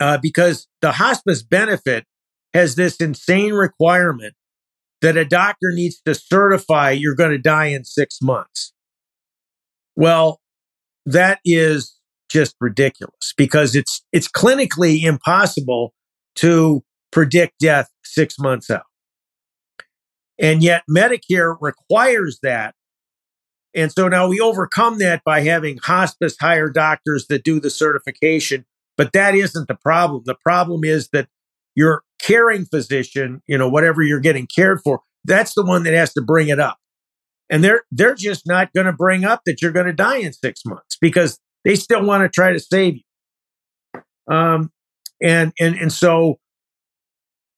Uh, 0.00 0.18
because 0.20 0.66
the 0.80 0.92
hospice 0.92 1.42
benefit 1.42 2.04
has 2.54 2.74
this 2.74 2.96
insane 2.96 3.52
requirement 3.52 4.34
that 5.00 5.16
a 5.16 5.24
doctor 5.24 5.72
needs 5.72 6.00
to 6.04 6.14
certify 6.14 6.90
you're 6.90 7.14
going 7.14 7.30
to 7.30 7.38
die 7.38 7.66
in 7.66 7.84
six 7.84 8.20
months. 8.20 8.72
Well, 9.96 10.40
that 11.06 11.40
is 11.44 11.98
just 12.28 12.54
ridiculous 12.60 13.34
because 13.36 13.74
it's 13.74 14.04
it's 14.12 14.28
clinically 14.28 15.02
impossible 15.02 15.92
to 16.36 16.82
predict 17.10 17.58
death 17.58 17.90
six 18.04 18.38
months 18.38 18.70
out. 18.70 18.84
And 20.38 20.62
yet 20.62 20.84
Medicare 20.88 21.56
requires 21.60 22.38
that. 22.42 22.74
And 23.74 23.92
so 23.92 24.08
now 24.08 24.28
we 24.28 24.40
overcome 24.40 24.98
that 24.98 25.22
by 25.24 25.40
having 25.40 25.78
hospice 25.78 26.36
hire 26.40 26.70
doctors 26.70 27.26
that 27.28 27.44
do 27.44 27.60
the 27.60 27.70
certification. 27.70 28.64
But 28.96 29.12
that 29.12 29.34
isn't 29.34 29.68
the 29.68 29.76
problem. 29.76 30.22
The 30.24 30.36
problem 30.42 30.84
is 30.84 31.08
that 31.12 31.28
your 31.74 32.02
caring 32.22 32.64
physician, 32.66 33.42
you 33.46 33.58
know, 33.58 33.68
whatever 33.68 34.02
you're 34.02 34.20
getting 34.20 34.46
cared 34.46 34.80
for, 34.82 35.00
that's 35.24 35.54
the 35.54 35.64
one 35.64 35.82
that 35.84 35.94
has 35.94 36.12
to 36.14 36.22
bring 36.22 36.48
it 36.48 36.58
up. 36.58 36.78
And 37.48 37.64
they're 37.64 37.82
they're 37.90 38.14
just 38.14 38.46
not 38.46 38.72
going 38.72 38.86
to 38.86 38.92
bring 38.92 39.24
up 39.24 39.42
that 39.46 39.60
you're 39.60 39.72
going 39.72 39.86
to 39.86 39.92
die 39.92 40.18
in 40.18 40.32
6 40.32 40.60
months 40.66 40.96
because 41.00 41.38
they 41.64 41.74
still 41.74 42.04
want 42.04 42.22
to 42.22 42.28
try 42.28 42.52
to 42.52 42.60
save 42.60 42.96
you. 42.96 44.00
Um 44.32 44.70
and 45.20 45.52
and 45.58 45.74
and 45.76 45.92
so 45.92 46.38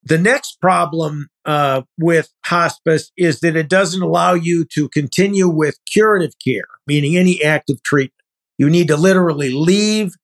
the 0.04 0.18
next 0.18 0.60
problem 0.60 1.28
uh, 1.44 1.82
with 1.98 2.28
hospice 2.44 3.12
is 3.16 3.40
that 3.40 3.56
it 3.56 3.68
doesn't 3.68 4.02
allow 4.02 4.34
you 4.34 4.66
to 4.74 4.88
continue 4.88 5.48
with 5.48 5.78
curative 5.90 6.32
care, 6.44 6.66
meaning 6.86 7.16
any 7.16 7.42
active 7.42 7.82
treatment. 7.84 8.14
You 8.58 8.68
need 8.68 8.88
to 8.88 8.96
literally 8.96 9.50
leave 9.52 10.14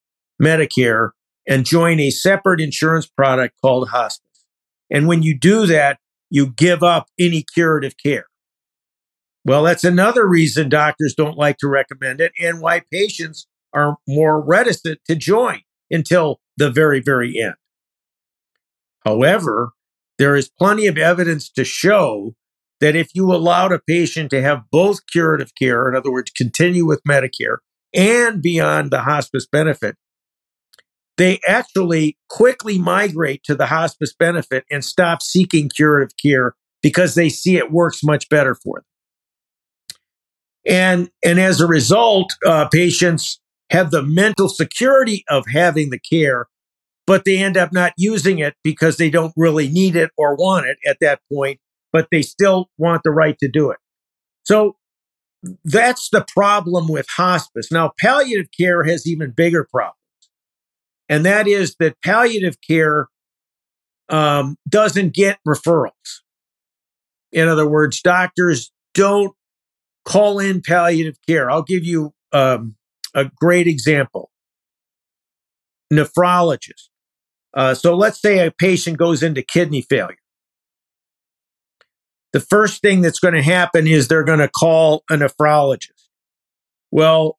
Medicare 0.43 1.11
and 1.47 1.65
join 1.65 2.01
a 2.01 2.11
separate 2.11 2.61
insurance 2.61 3.07
product 3.07 3.55
called 3.63 3.89
hospice. 3.89 4.28
And 4.91 5.07
when 5.07 5.23
you 5.23 5.39
do 5.39 5.67
that, 5.67 5.99
you 6.31 6.53
give 6.53 6.83
up 6.83 7.09
any 7.19 7.43
curative 7.43 7.95
care. 8.03 8.27
Well, 9.45 9.63
that's 9.63 9.85
another 9.85 10.27
reason 10.27 10.69
doctors 10.69 11.15
don't 11.17 11.39
like 11.39 11.59
to 11.59 11.69
recommend 11.69 12.21
it 12.21 12.33
and 12.41 12.61
why 12.61 12.83
patients 12.93 13.47
are 13.73 13.97
more 14.07 14.41
reticent 14.41 15.01
to 15.07 15.15
join 15.15 15.61
until 15.91 16.41
the 16.57 16.71
very, 16.71 17.01
very 17.01 17.41
end. 17.41 17.55
However, 19.07 19.71
there 20.19 20.37
is 20.37 20.51
plenty 20.51 20.87
of 20.87 20.99
evidence 20.99 21.49
to 21.53 21.65
show 21.65 22.35
that 22.81 22.97
if 22.97 23.15
you 23.15 23.33
allowed 23.33 23.73
a 23.73 23.79
patient 23.79 24.31
to 24.31 24.43
have 24.43 24.65
both 24.71 25.07
curative 25.11 25.53
care, 25.59 25.89
in 25.89 25.97
other 25.97 26.13
words, 26.13 26.31
continue 26.31 26.85
with 26.85 27.01
Medicare 27.09 27.59
and 27.95 28.43
beyond 28.43 28.91
the 28.91 29.03
hospice 29.03 29.47
benefit, 29.51 29.97
they 31.19 31.41
actually 31.47 32.17
quickly 32.31 32.79
migrate 32.79 33.43
to 33.45 33.55
the 33.55 33.67
hospice 33.67 34.15
benefit 34.19 34.65
and 34.71 34.85
stop 34.85 35.21
seeking 35.21 35.69
curative 35.69 36.17
care 36.17 36.55
because 36.81 37.15
they 37.15 37.29
see 37.29 37.57
it 37.57 37.73
works 37.73 38.03
much 38.05 38.29
better 38.29 38.55
for 38.55 38.79
them. 38.79 38.85
And, 40.65 41.11
and 41.25 41.41
as 41.41 41.61
a 41.61 41.67
result, 41.67 42.33
uh, 42.47 42.69
patients 42.69 43.41
have 43.71 43.91
the 43.91 44.03
mental 44.03 44.49
security 44.49 45.25
of 45.29 45.45
having 45.53 45.91
the 45.91 45.99
care, 45.99 46.47
but 47.07 47.25
they 47.25 47.39
end 47.39 47.57
up 47.57 47.73
not 47.73 47.95
using 47.97 48.39
it 48.39 48.55
because 48.63 48.97
they 48.97 49.11
don't 49.11 49.33
really 49.37 49.69
need 49.69 49.97
it 49.97 50.11
or 50.17 50.37
want 50.37 50.67
it 50.67 50.79
at 50.89 50.99
that 51.01 51.21
point, 51.33 51.59
but 51.93 52.09
they 52.13 52.23
still 52.23 52.71
want 52.79 53.03
the 53.03 53.11
right 53.11 53.37
to 53.41 53.49
do 53.49 53.71
it. 53.71 53.79
So 54.45 54.77
that's 55.65 56.11
the 56.11 56.25
problem 56.33 56.87
with 56.89 57.07
hospice. 57.09 57.73
Now, 57.73 57.93
palliative 58.01 58.49
care 58.59 58.85
has 58.85 59.07
even 59.07 59.33
bigger 59.33 59.67
problems 59.69 59.98
and 61.09 61.25
that 61.25 61.47
is 61.47 61.75
that 61.79 61.97
palliative 62.03 62.57
care 62.67 63.09
um, 64.09 64.57
doesn't 64.69 65.15
get 65.15 65.39
referrals. 65.47 66.23
In 67.33 67.49
other 67.49 67.69
words, 67.69 68.01
doctors 68.01 68.73
don't 68.95 69.35
call 70.05 70.39
in 70.39 70.63
palliative 70.63 71.17
care. 71.27 71.51
I'll 71.51 71.63
give 71.63 71.85
you 71.85 72.13
um, 72.33 72.77
a 73.15 73.27
great 73.37 73.67
example. 73.67 74.31
Nephrologist. 75.93 76.89
Uh, 77.55 77.75
so 77.75 77.95
let's 77.95 78.21
say 78.21 78.47
a 78.47 78.51
patient 78.51 78.99
goes 78.99 79.23
into 79.23 79.43
kidney 79.43 79.83
failure. 79.83 80.17
The 82.33 82.41
first 82.41 82.83
thing 82.83 83.01
that's 83.01 83.21
going 83.21 83.35
to 83.35 83.43
happen 83.43 83.87
is 83.87 84.09
they're 84.09 84.25
going 84.25 84.39
to 84.39 84.49
call 84.49 85.03
a 85.11 85.15
nephrologist. 85.15 86.09
Well, 86.91 87.39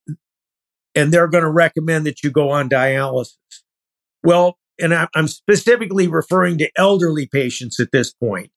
and 0.96 1.12
they're 1.12 1.28
going 1.28 1.44
to 1.44 1.50
recommend 1.50 2.06
that 2.06 2.24
you 2.24 2.32
go 2.32 2.50
on 2.50 2.70
dialysis. 2.70 3.36
Well, 4.24 4.58
and 4.80 4.94
I'm 4.94 5.28
specifically 5.28 6.08
referring 6.08 6.58
to 6.60 6.70
elderly 6.78 7.28
patients 7.28 7.80
at 7.80 7.92
this 7.92 8.14
point. 8.14 8.52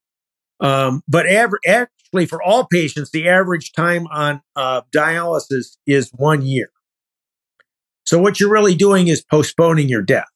Um, 0.61 1.03
but 1.09 1.27
aver- 1.27 1.61
actually, 1.67 2.27
for 2.27 2.41
all 2.41 2.67
patients, 2.71 3.11
the 3.11 3.29
average 3.29 3.73
time 3.73 4.07
on 4.07 4.41
uh, 4.55 4.83
dialysis 4.95 5.77
is 5.87 6.11
one 6.15 6.43
year. 6.43 6.71
So 8.07 8.19
what 8.19 8.39
you're 8.39 8.51
really 8.51 8.75
doing 8.75 9.09
is 9.09 9.25
postponing 9.25 9.89
your 9.89 10.03
death. 10.03 10.29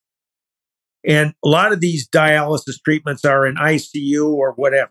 And 1.06 1.34
a 1.44 1.48
lot 1.48 1.72
of 1.72 1.80
these 1.80 2.08
dialysis 2.08 2.82
treatments 2.84 3.24
are 3.24 3.46
in 3.46 3.54
ICU 3.54 4.28
or 4.28 4.52
whatever. 4.54 4.90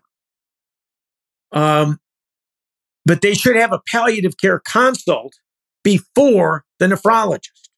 Um, 1.52 1.98
but 3.04 3.20
they 3.20 3.34
should 3.34 3.56
have 3.56 3.72
a 3.72 3.80
palliative 3.90 4.38
care 4.40 4.60
consult 4.60 5.34
before 5.86 6.64
the 6.80 6.86
nephrologist. 6.86 7.68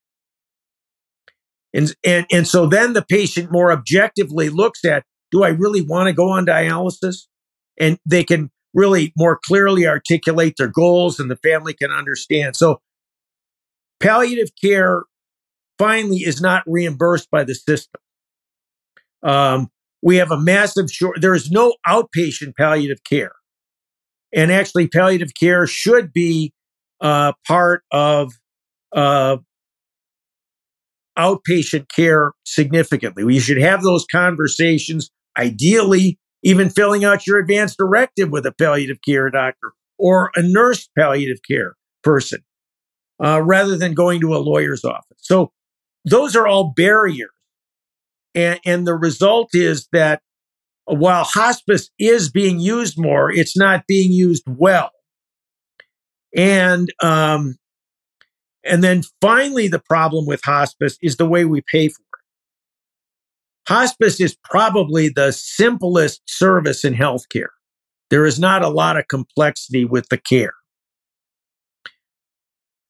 And, 1.75 1.95
and, 2.03 2.25
and 2.33 2.49
so 2.49 2.65
then 2.65 2.95
the 2.95 3.05
patient 3.07 3.53
more 3.53 3.71
objectively 3.71 4.49
looks 4.49 4.83
at, 4.83 5.05
do 5.31 5.45
I 5.45 5.49
really 5.49 5.83
want 5.83 6.07
to 6.07 6.15
go 6.15 6.31
on 6.31 6.47
dialysis? 6.47 7.27
And 7.79 7.99
they 8.07 8.25
can 8.25 8.51
really 8.73 9.13
more 9.15 9.39
clearly 9.45 9.87
articulate 9.87 10.55
their 10.57 10.69
goals 10.69 11.21
and 11.21 11.31
the 11.31 11.37
family 11.37 11.75
can 11.75 11.91
understand. 11.91 12.57
So 12.57 12.81
palliative 14.01 14.53
care 14.59 15.05
finally 15.79 16.21
is 16.21 16.41
not 16.41 16.63
reimbursed 16.67 17.31
by 17.31 17.45
the 17.45 17.55
system. 17.55 18.01
Um, 19.23 19.69
we 20.01 20.17
have 20.17 20.31
a 20.31 20.41
massive 20.41 20.91
short, 20.91 21.21
there 21.21 21.35
is 21.35 21.51
no 21.51 21.75
outpatient 21.87 22.57
palliative 22.57 23.05
care. 23.05 23.33
And 24.33 24.51
actually, 24.51 24.89
palliative 24.89 25.33
care 25.39 25.67
should 25.67 26.11
be 26.11 26.55
uh, 27.01 27.33
part 27.47 27.83
of 27.91 28.33
uh, 28.95 29.37
outpatient 31.19 31.89
care 31.95 32.33
significantly. 32.45 33.25
We 33.25 33.41
should 33.41 33.61
have 33.61 33.83
those 33.83 34.07
conversations, 34.11 35.11
ideally, 35.37 36.19
even 36.43 36.71
filling 36.71 37.05
out 37.05 37.27
your 37.27 37.39
advance 37.39 37.75
directive 37.77 38.31
with 38.31 38.47
a 38.47 38.53
palliative 38.53 38.99
care 39.05 39.29
doctor 39.31 39.73
or 39.99 40.31
a 40.37 40.43
nurse 40.43 40.89
palliative 40.97 41.39
care 41.49 41.75
person, 42.05 42.41
uh, 43.23 43.43
rather 43.43 43.77
than 43.77 43.95
going 43.95 44.21
to 44.21 44.35
a 44.35 44.39
lawyer's 44.39 44.85
office. 44.85 45.19
So 45.19 45.53
those 46.05 46.37
are 46.37 46.47
all 46.47 46.73
barriers. 46.77 47.31
And, 48.35 48.61
and 48.65 48.87
the 48.87 48.95
result 48.95 49.51
is 49.55 49.89
that 49.93 50.23
while 50.85 51.25
hospice 51.25 51.91
is 51.99 52.31
being 52.31 52.61
used 52.61 52.95
more, 52.97 53.31
it's 53.31 53.57
not 53.57 53.85
being 53.89 54.13
used 54.13 54.45
well. 54.47 54.91
And 56.39 56.93
um, 57.03 57.57
and 58.65 58.83
then 58.83 59.03
finally, 59.21 59.67
the 59.67 59.81
problem 59.81 60.25
with 60.25 60.41
hospice 60.45 60.97
is 61.03 61.17
the 61.17 61.27
way 61.27 61.45
we 61.45 61.63
pay 61.73 61.89
for 61.89 62.01
it. 62.01 63.73
Hospice 63.73 64.21
is 64.21 64.37
probably 64.45 65.09
the 65.09 65.33
simplest 65.33 66.23
service 66.27 66.85
in 66.85 66.95
healthcare. 66.95 67.49
There 68.09 68.25
is 68.25 68.39
not 68.39 68.63
a 68.63 68.69
lot 68.69 68.97
of 68.97 69.09
complexity 69.09 69.85
with 69.85 70.09
the 70.11 70.17
care. 70.17 70.55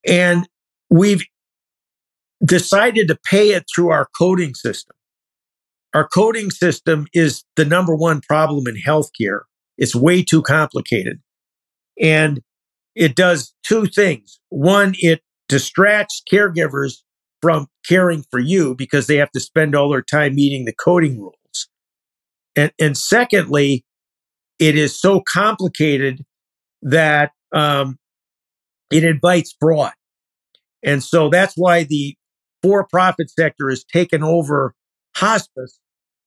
And 0.07 0.47
we've 0.91 1.25
decided 2.45 3.09
to 3.09 3.19
pay 3.29 3.49
it 3.55 3.65
through 3.75 3.89
our 3.91 4.09
coding 4.17 4.55
system. 4.55 4.95
Our 5.95 6.07
coding 6.07 6.51
system 6.51 7.07
is 7.15 7.45
the 7.57 7.65
number 7.65 7.97
one 7.97 8.21
problem 8.21 8.67
in 8.69 8.77
healthcare. 8.77 9.41
It's 9.79 9.97
way 9.97 10.23
too 10.23 10.43
complicated. 10.43 11.19
And 12.01 12.41
it 12.99 13.15
does 13.15 13.55
two 13.63 13.87
things. 13.87 14.41
One, 14.49 14.95
it 14.99 15.21
distracts 15.49 16.21
caregivers 16.31 16.95
from 17.41 17.69
caring 17.89 18.25
for 18.29 18.41
you 18.41 18.75
because 18.75 19.07
they 19.07 19.17
have 19.17 19.31
to 19.31 19.41
spend 19.41 19.77
all 19.77 19.89
their 19.89 20.03
time 20.03 20.35
meeting 20.35 20.65
the 20.65 20.75
coding 20.75 21.21
rules. 21.21 21.69
And, 22.57 22.73
and 22.81 22.99
secondly, 22.99 23.85
it 24.59 24.77
is 24.77 25.01
so 25.01 25.23
complicated 25.33 26.25
that 26.83 27.31
um, 27.55 27.99
it 28.91 29.05
invites 29.05 29.55
fraud. 29.61 29.93
And 30.85 31.03
so 31.03 31.29
that's 31.29 31.55
why 31.55 31.85
the 31.85 32.17
for 32.63 32.85
profit 32.85 33.31
sector 33.31 33.71
has 33.71 33.85
taken 33.85 34.25
over 34.25 34.75
hospice 35.17 35.79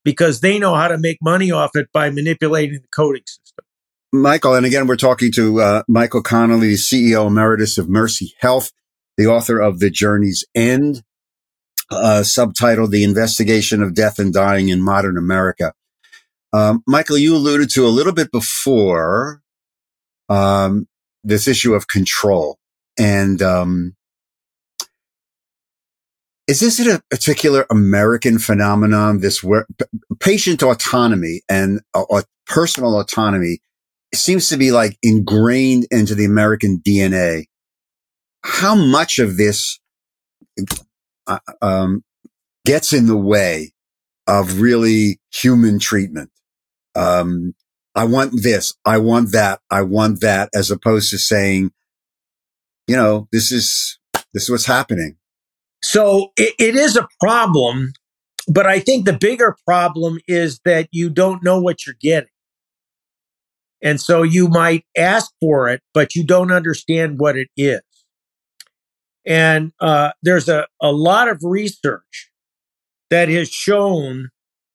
because 0.05 0.39
they 0.39 0.57
know 0.57 0.73
how 0.73 0.87
to 0.87 0.97
make 0.97 1.17
money 1.21 1.51
off 1.51 1.71
it 1.73 1.87
by 1.93 2.09
manipulating 2.09 2.79
the 2.81 2.87
coding 2.95 3.23
system. 3.25 3.65
Michael, 4.13 4.55
and 4.55 4.65
again, 4.65 4.87
we're 4.87 4.97
talking 4.97 5.31
to 5.31 5.61
uh, 5.61 5.83
Michael 5.87 6.21
Connelly, 6.21 6.73
CEO 6.73 7.27
emeritus 7.27 7.77
of 7.77 7.87
Mercy 7.87 8.33
Health, 8.39 8.71
the 9.17 9.27
author 9.27 9.59
of 9.59 9.79
The 9.79 9.89
Journey's 9.89 10.43
End, 10.53 11.01
uh, 11.89 12.21
subtitled 12.23 12.89
The 12.89 13.05
Investigation 13.05 13.81
of 13.81 13.93
Death 13.93 14.19
and 14.19 14.33
Dying 14.33 14.67
in 14.67 14.81
Modern 14.81 15.17
America. 15.17 15.73
Um, 16.51 16.83
Michael, 16.85 17.17
you 17.17 17.35
alluded 17.35 17.69
to 17.71 17.87
a 17.87 17.89
little 17.89 18.11
bit 18.11 18.31
before 18.33 19.41
um, 20.27 20.87
this 21.23 21.47
issue 21.47 21.73
of 21.73 21.87
control. 21.87 22.57
And 22.99 23.41
um, 23.41 23.95
is 26.47 26.59
this 26.59 26.85
a 26.85 27.01
particular 27.09 27.65
American 27.69 28.39
phenomenon? 28.39 29.21
This 29.21 29.41
where 29.41 29.65
patient 30.19 30.61
autonomy 30.63 31.43
and 31.47 31.79
uh, 31.93 32.23
personal 32.45 32.99
autonomy 32.99 33.59
seems 34.15 34.49
to 34.49 34.57
be 34.57 34.71
like 34.71 34.97
ingrained 35.01 35.87
into 35.91 36.15
the 36.15 36.25
American 36.25 36.81
DNA. 36.85 37.45
How 38.43 38.75
much 38.75 39.19
of 39.19 39.37
this 39.37 39.79
uh, 41.27 41.39
um, 41.61 42.03
gets 42.65 42.93
in 42.93 43.07
the 43.07 43.17
way 43.17 43.73
of 44.27 44.59
really 44.59 45.19
human 45.33 45.79
treatment? 45.79 46.31
Um, 46.95 47.53
I 47.95 48.05
want 48.05 48.31
this. 48.41 48.73
I 48.85 48.97
want 48.97 49.31
that. 49.31 49.59
I 49.69 49.81
want 49.83 50.21
that 50.21 50.49
as 50.53 50.71
opposed 50.71 51.11
to 51.11 51.17
saying, 51.17 51.71
you 52.87 52.95
know, 52.95 53.27
this 53.31 53.51
is, 53.51 53.99
this 54.33 54.43
is 54.43 54.49
what's 54.49 54.65
happening. 54.65 55.17
So 55.83 56.31
it, 56.37 56.53
it 56.59 56.75
is 56.75 56.95
a 56.95 57.07
problem, 57.19 57.93
but 58.47 58.65
I 58.65 58.79
think 58.79 59.05
the 59.05 59.13
bigger 59.13 59.55
problem 59.65 60.19
is 60.27 60.59
that 60.65 60.87
you 60.91 61.09
don't 61.09 61.43
know 61.43 61.59
what 61.59 61.85
you're 61.85 61.95
getting. 61.99 62.30
And 63.83 63.99
so 63.99 64.23
you 64.23 64.47
might 64.47 64.85
ask 64.97 65.31
for 65.39 65.69
it, 65.69 65.81
but 65.93 66.15
you 66.15 66.25
don't 66.25 66.51
understand 66.51 67.19
what 67.19 67.35
it 67.35 67.49
is. 67.57 67.81
And 69.25 69.71
uh, 69.79 70.11
there's 70.23 70.49
a, 70.49 70.67
a 70.81 70.91
lot 70.91 71.27
of 71.27 71.39
research 71.43 72.29
that 73.09 73.29
has 73.29 73.49
shown 73.49 74.29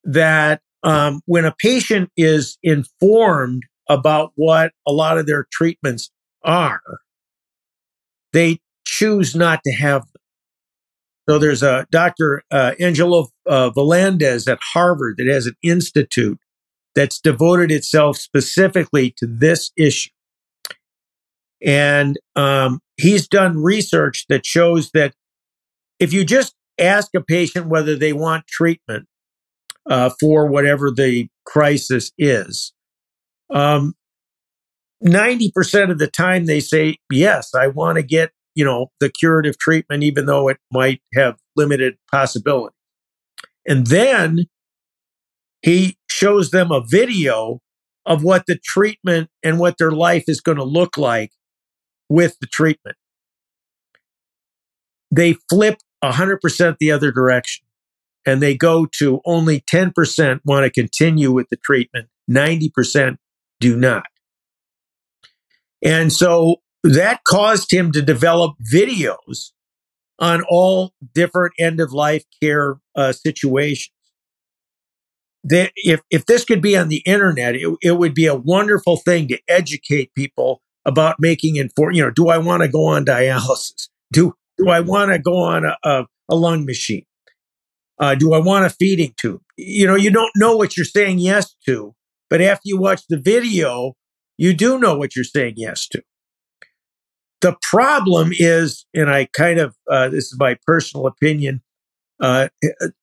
that 0.04 0.60
um, 0.82 1.20
when 1.26 1.44
a 1.44 1.54
patient 1.58 2.10
is 2.16 2.58
informed 2.62 3.64
about 3.88 4.32
what 4.36 4.72
a 4.86 4.92
lot 4.92 5.18
of 5.18 5.26
their 5.26 5.46
treatments 5.52 6.10
are, 6.44 6.80
they 8.32 8.60
choose 8.86 9.34
not 9.34 9.60
to 9.64 9.72
have 9.72 10.02
them. 10.02 10.22
So 11.28 11.38
there's 11.38 11.62
a 11.62 11.86
Dr. 11.90 12.44
Uh, 12.52 12.72
Angelo 12.78 13.28
uh, 13.48 13.70
at 13.76 14.58
Harvard 14.72 15.14
that 15.18 15.26
has 15.26 15.46
an 15.46 15.56
institute 15.62 16.38
that's 16.96 17.20
devoted 17.20 17.70
itself 17.70 18.16
specifically 18.16 19.14
to 19.18 19.26
this 19.26 19.70
issue. 19.76 20.10
And 21.62 22.18
um, 22.34 22.80
he's 22.96 23.28
done 23.28 23.62
research 23.62 24.26
that 24.28 24.44
shows 24.44 24.90
that 24.92 25.14
if 26.00 26.12
you 26.12 26.24
just 26.24 26.54
ask 26.78 27.14
a 27.14 27.20
patient 27.20 27.68
whether 27.68 27.94
they 27.94 28.12
want 28.12 28.46
treatment 28.48 29.06
uh, 29.88 30.10
for 30.18 30.46
whatever 30.46 30.90
the 30.90 31.28
crisis 31.44 32.10
is, 32.18 32.72
um, 33.50 33.94
90% 35.04 35.90
of 35.90 35.98
the 35.98 36.08
time 36.08 36.46
they 36.46 36.60
say, 36.60 36.96
yes, 37.12 37.54
I 37.54 37.68
want 37.68 37.96
to 37.96 38.02
get 38.02 38.32
you 38.56 38.64
know, 38.64 38.90
the 38.98 39.10
curative 39.10 39.58
treatment, 39.58 40.02
even 40.02 40.26
though 40.26 40.48
it 40.48 40.56
might 40.72 41.00
have 41.14 41.36
limited 41.54 41.96
possibility. 42.10 42.74
And 43.68 43.86
then 43.86 44.46
he 45.62 45.95
shows 46.08 46.50
them 46.50 46.70
a 46.70 46.82
video 46.86 47.60
of 48.04 48.22
what 48.22 48.44
the 48.46 48.58
treatment 48.62 49.28
and 49.42 49.58
what 49.58 49.78
their 49.78 49.90
life 49.90 50.24
is 50.28 50.40
going 50.40 50.58
to 50.58 50.64
look 50.64 50.96
like 50.96 51.32
with 52.08 52.38
the 52.40 52.46
treatment. 52.46 52.96
They 55.10 55.34
flip 55.50 55.78
100% 56.04 56.76
the 56.78 56.90
other 56.90 57.10
direction 57.10 57.66
and 58.24 58.42
they 58.42 58.56
go 58.56 58.86
to 58.98 59.20
only 59.24 59.60
10% 59.60 60.40
want 60.44 60.64
to 60.64 60.70
continue 60.70 61.32
with 61.32 61.48
the 61.48 61.56
treatment, 61.56 62.08
90% 62.30 63.16
do 63.60 63.76
not. 63.76 64.06
And 65.82 66.12
so 66.12 66.56
that 66.82 67.24
caused 67.24 67.72
him 67.72 67.92
to 67.92 68.02
develop 68.02 68.54
videos 68.72 69.52
on 70.18 70.42
all 70.48 70.92
different 71.14 71.54
end 71.58 71.80
of 71.80 71.92
life 71.92 72.24
care 72.42 72.76
uh, 72.94 73.12
situations. 73.12 73.90
That 75.48 75.70
if, 75.76 76.00
if 76.10 76.26
this 76.26 76.44
could 76.44 76.60
be 76.60 76.76
on 76.76 76.88
the 76.88 77.02
internet, 77.06 77.54
it, 77.54 77.72
it 77.82 77.92
would 77.92 78.14
be 78.14 78.26
a 78.26 78.34
wonderful 78.34 78.96
thing 78.96 79.28
to 79.28 79.38
educate 79.48 80.12
people 80.14 80.60
about 80.84 81.16
making 81.18 81.56
informed, 81.56 81.96
you 81.96 82.02
know, 82.02 82.10
do 82.10 82.28
I 82.28 82.38
want 82.38 82.62
to 82.62 82.68
go 82.68 82.86
on 82.86 83.04
dialysis? 83.04 83.88
Do, 84.12 84.34
do 84.58 84.68
I 84.70 84.80
want 84.80 85.10
to 85.10 85.18
go 85.18 85.36
on 85.36 85.64
a, 85.64 85.76
a, 85.82 86.06
a 86.28 86.34
lung 86.34 86.64
machine? 86.64 87.04
Uh, 87.98 88.14
do 88.14 88.34
I 88.34 88.38
want 88.38 88.66
a 88.66 88.70
feeding 88.70 89.14
tube? 89.18 89.40
You 89.56 89.86
know, 89.86 89.94
you 89.94 90.10
don't 90.10 90.32
know 90.36 90.56
what 90.56 90.76
you're 90.76 90.84
saying 90.84 91.18
yes 91.18 91.54
to, 91.66 91.94
but 92.28 92.40
after 92.40 92.62
you 92.64 92.78
watch 92.78 93.02
the 93.08 93.18
video, 93.18 93.94
you 94.36 94.52
do 94.54 94.78
know 94.78 94.96
what 94.96 95.16
you're 95.16 95.24
saying 95.24 95.54
yes 95.56 95.88
to. 95.88 96.02
The 97.40 97.56
problem 97.62 98.30
is, 98.32 98.86
and 98.94 99.10
I 99.10 99.28
kind 99.32 99.58
of, 99.58 99.74
uh, 99.90 100.08
this 100.08 100.24
is 100.24 100.36
my 100.38 100.56
personal 100.66 101.06
opinion, 101.06 101.62
uh, 102.20 102.48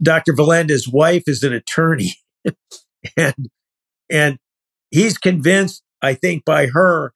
Dr. 0.02 0.34
Volandes's 0.34 0.88
wife 0.88 1.24
is 1.28 1.44
an 1.44 1.54
attorney. 1.54 2.14
and, 3.18 3.50
and 4.10 4.38
he's 4.92 5.18
convinced, 5.18 5.84
I 6.02 6.14
think, 6.14 6.46
by 6.46 6.68
her 6.68 7.14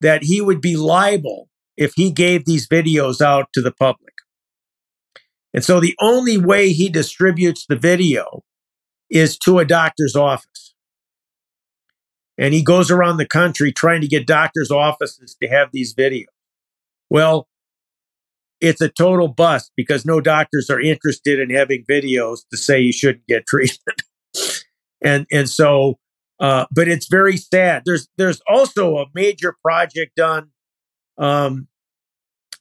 that 0.00 0.22
he 0.24 0.40
would 0.40 0.60
be 0.60 0.76
liable 0.76 1.48
if 1.76 1.92
he 1.94 2.10
gave 2.10 2.44
these 2.44 2.68
videos 2.68 3.20
out 3.20 3.48
to 3.54 3.62
the 3.62 3.72
public. 3.72 4.14
And 5.54 5.64
so 5.64 5.80
the 5.80 5.96
only 6.00 6.36
way 6.36 6.70
he 6.70 6.88
distributes 6.88 7.66
the 7.66 7.76
video 7.76 8.42
is 9.10 9.38
to 9.38 9.58
a 9.58 9.64
doctor's 9.64 10.14
office. 10.14 10.74
And 12.36 12.54
he 12.54 12.62
goes 12.62 12.90
around 12.90 13.16
the 13.16 13.26
country 13.26 13.72
trying 13.72 14.00
to 14.02 14.06
get 14.06 14.26
doctors' 14.26 14.70
offices 14.70 15.36
to 15.42 15.48
have 15.48 15.70
these 15.72 15.94
videos. 15.94 16.26
Well, 17.10 17.48
it's 18.60 18.80
a 18.80 18.88
total 18.88 19.28
bust 19.28 19.72
because 19.76 20.04
no 20.04 20.20
doctors 20.20 20.68
are 20.70 20.80
interested 20.80 21.38
in 21.38 21.50
having 21.50 21.84
videos 21.88 22.40
to 22.50 22.56
say 22.56 22.80
you 22.80 22.92
shouldn't 22.92 23.26
get 23.26 23.46
treatment. 23.46 24.02
and 25.02 25.26
and 25.30 25.48
so 25.48 25.98
uh, 26.40 26.66
but 26.70 26.88
it's 26.88 27.08
very 27.08 27.36
sad. 27.36 27.82
There's 27.84 28.08
there's 28.16 28.40
also 28.48 28.98
a 28.98 29.06
major 29.14 29.56
project 29.62 30.14
done 30.16 30.50
um, 31.16 31.66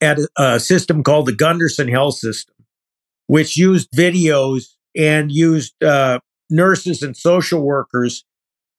at 0.02 0.20
a, 0.20 0.28
a 0.38 0.60
system 0.60 1.04
called 1.04 1.28
the 1.28 1.34
Gundersen 1.34 1.90
Health 1.90 2.16
System, 2.16 2.56
which 3.28 3.56
used 3.56 3.90
videos 3.92 4.64
and 4.96 5.32
used 5.32 5.82
uh, 5.84 6.20
nurses 6.50 7.04
and 7.04 7.16
social 7.16 7.62
workers 7.62 8.26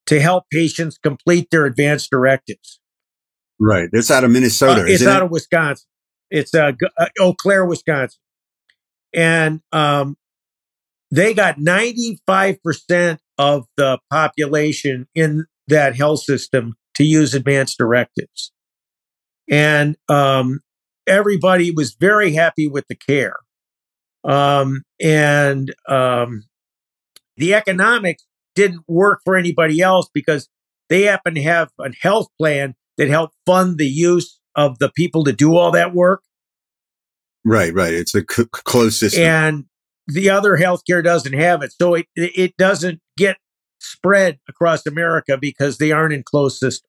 to 0.06 0.20
help 0.20 0.44
patients 0.50 0.98
complete 0.98 1.48
their 1.50 1.64
advanced 1.64 2.10
directives. 2.10 2.80
Right. 3.60 3.88
It's 3.92 4.10
out 4.10 4.24
of 4.24 4.30
Minnesota. 4.30 4.82
Uh, 4.82 4.86
it's 4.86 5.06
out 5.06 5.22
it? 5.22 5.26
of 5.26 5.30
Wisconsin. 5.30 5.86
It's 6.30 6.54
uh, 6.54 6.72
uh, 6.98 7.06
Eau 7.20 7.34
Claire, 7.34 7.64
Wisconsin. 7.64 8.18
and 9.14 9.60
um, 9.72 10.16
they 11.10 11.34
got 11.34 11.58
95% 11.58 13.18
of 13.38 13.64
the 13.76 13.98
population 14.10 15.06
in 15.14 15.46
that 15.68 15.96
health 15.96 16.20
system 16.20 16.74
to 16.94 17.04
use 17.04 17.34
advanced 17.34 17.78
directives. 17.78 18.52
And 19.50 19.96
um, 20.08 20.60
everybody 21.06 21.70
was 21.70 21.94
very 21.94 22.32
happy 22.32 22.66
with 22.66 22.84
the 22.88 22.96
care. 22.96 23.36
Um, 24.24 24.82
and 25.00 25.74
um, 25.88 26.44
the 27.36 27.54
economics 27.54 28.24
didn't 28.54 28.82
work 28.88 29.20
for 29.24 29.36
anybody 29.36 29.80
else 29.80 30.08
because 30.12 30.48
they 30.88 31.02
happen 31.02 31.34
to 31.34 31.42
have 31.42 31.70
a 31.80 31.92
health 32.00 32.28
plan 32.38 32.74
that 32.96 33.08
helped 33.08 33.36
fund 33.46 33.78
the 33.78 33.86
use 33.86 34.40
of 34.56 34.78
the 34.80 34.90
people 34.90 35.24
to 35.24 35.32
do 35.32 35.56
all 35.56 35.70
that 35.70 35.94
work. 35.94 36.22
Right, 37.44 37.72
right. 37.72 37.94
It's 37.94 38.14
a 38.14 38.24
c- 38.28 38.44
closed 38.50 38.98
system. 38.98 39.22
And 39.22 39.64
the 40.08 40.30
other 40.30 40.56
healthcare 40.56 41.04
doesn't 41.04 41.34
have 41.34 41.62
it. 41.62 41.72
So 41.80 41.94
it, 41.94 42.06
it 42.16 42.56
doesn't 42.56 43.00
get 43.16 43.36
spread 43.78 44.38
across 44.48 44.86
America 44.86 45.38
because 45.38 45.78
they 45.78 45.92
aren't 45.92 46.14
in 46.14 46.22
closed 46.24 46.56
systems. 46.56 46.88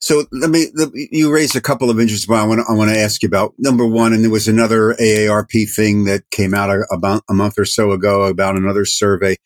So 0.00 0.24
let 0.32 0.50
me, 0.50 0.66
you 1.12 1.32
raised 1.32 1.54
a 1.54 1.60
couple 1.60 1.88
of 1.88 2.00
interesting 2.00 2.26
points 2.28 2.42
I 2.42 2.46
want 2.46 2.60
to, 2.60 2.66
I 2.68 2.76
want 2.76 2.90
to 2.90 2.98
ask 2.98 3.22
you 3.22 3.28
about. 3.28 3.54
Number 3.58 3.86
one, 3.86 4.12
and 4.12 4.24
there 4.24 4.32
was 4.32 4.48
another 4.48 4.96
AARP 5.00 5.72
thing 5.72 6.06
that 6.06 6.22
came 6.30 6.54
out 6.54 6.76
about 6.90 7.22
a 7.28 7.34
month 7.34 7.56
or 7.56 7.64
so 7.64 7.92
ago 7.92 8.24
about 8.24 8.56
another 8.56 8.84
survey. 8.84 9.36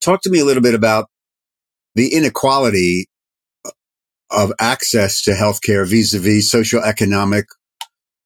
Talk 0.00 0.22
to 0.22 0.30
me 0.30 0.40
a 0.40 0.44
little 0.44 0.62
bit 0.62 0.74
about 0.74 1.08
the 1.94 2.14
inequality 2.14 3.06
of 4.30 4.52
access 4.58 5.22
to 5.22 5.32
healthcare 5.32 5.86
vis-a-vis 5.88 6.52
socioeconomic 6.52 7.44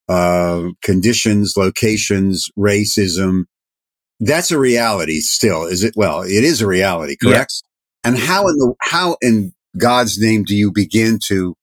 uh, 0.08 0.68
conditions, 0.82 1.54
locations, 1.56 2.50
racism. 2.58 3.44
That's 4.20 4.50
a 4.50 4.58
reality 4.58 5.20
still, 5.20 5.64
is 5.64 5.84
it? 5.84 5.94
Well, 5.96 6.22
it 6.22 6.44
is 6.44 6.60
a 6.60 6.66
reality, 6.66 7.16
correct? 7.20 7.52
Yes. 7.52 7.62
And 8.04 8.18
how 8.18 8.48
in 8.48 8.56
the 8.56 8.74
how 8.80 9.16
in 9.20 9.52
God's 9.76 10.18
name 10.18 10.44
do 10.44 10.54
you 10.54 10.72
begin 10.72 11.18
to 11.26 11.56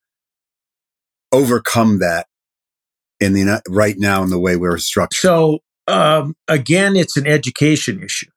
overcome 1.31 1.99
that 1.99 2.27
in 3.19 3.33
the 3.33 3.61
right 3.69 3.95
now 3.97 4.23
in 4.23 4.29
the 4.29 4.39
way 4.39 4.57
we're 4.57 4.77
structured? 4.77 5.21
So 5.21 5.59
um, 5.87 6.35
again, 6.47 6.95
it's 6.95 7.17
an 7.17 7.25
education 7.25 8.03
issue, 8.03 8.29